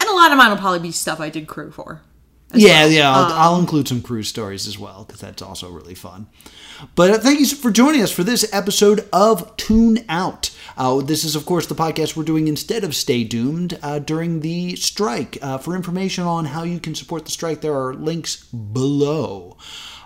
[0.00, 2.02] And a lot of mine will probably be stuff I did crew for.
[2.52, 6.26] Yeah, yeah, I'll, I'll include some crew stories as well because that's also really fun.
[6.94, 10.50] But uh, thank you for joining us for this episode of Tune Out.
[10.76, 14.40] Uh, this is, of course, the podcast we're doing instead of Stay Doomed uh, during
[14.40, 15.38] the strike.
[15.40, 19.56] Uh, for information on how you can support the strike, there are links below.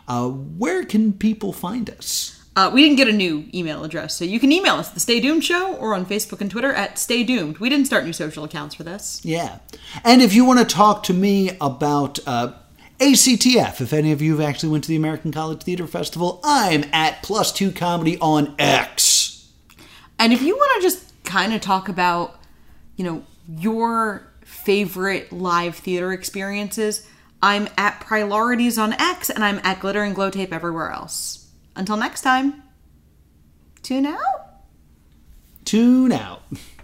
[0.07, 2.35] Uh, where can people find us?
[2.57, 5.21] Uh, we didn't get a new email address, so you can email us, The Stay
[5.21, 7.59] Doomed Show, or on Facebook and Twitter at Stay Doomed.
[7.59, 9.21] We didn't start new social accounts for this.
[9.25, 9.61] Yeah.
[10.03, 12.55] And if you want to talk to me about uh,
[12.99, 16.85] ACTF, if any of you have actually went to the American College Theater Festival, I'm
[16.93, 19.49] at Plus Two Comedy on X.
[20.19, 22.41] And if you want to just kind of talk about,
[22.97, 27.07] you know, your favorite live theater experiences,
[27.41, 31.49] I'm at Priorities on X, and I'm at Glitter and Glow Tape everywhere else.
[31.77, 32.65] Until next time,
[33.83, 34.65] tune out.
[35.65, 36.43] Tune out.